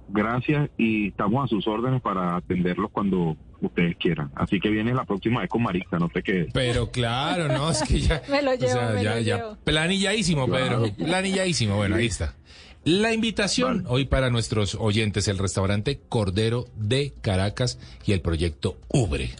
Gracias 0.08 0.70
y 0.78 1.08
estamos 1.08 1.46
a 1.46 1.48
sus 1.48 1.68
órdenes 1.68 2.02
para 2.02 2.36
atenderlos 2.36 2.92
cuando 2.92 3.36
ustedes 3.62 3.96
quieran. 3.98 4.32
Así 4.36 4.60
que 4.60 4.70
viene 4.70 4.94
la 4.94 5.06
próxima 5.06 5.42
vez 5.42 5.50
con 5.50 5.64
Marisa, 5.64 5.98
no 5.98 6.10
te 6.10 6.22
quedes. 6.22 6.54
Pero 6.54 6.92
claro, 6.92 7.48
no, 7.48 7.70
es 7.72 7.82
que 7.84 8.00
ya... 8.00 8.22
me 8.30 8.42
lo 8.42 8.54
llevo, 8.54 8.82
me 8.94 9.04
ya, 9.04 9.16
lo 9.16 9.22
ya, 9.22 9.38
llevo. 9.38 9.58
Planilladísimo, 9.64 10.48
Pedro, 10.48 10.84
planilladísimo. 10.98 11.76
Bueno, 11.76 11.96
ahí 11.96 12.06
está. 12.06 12.36
La 12.84 13.14
invitación 13.14 13.78
Vale. 13.78 13.90
hoy 13.90 14.06
para 14.06 14.30
nuestros 14.30 14.76
oyentes, 14.76 15.28
el 15.28 15.40
restaurante 15.40 16.00
Cordero 16.08 16.66
de 16.76 17.14
Caracas 17.22 17.80
y 18.06 18.12
el 18.12 18.22
proyecto 18.22 18.78
Ubre. 18.90 19.32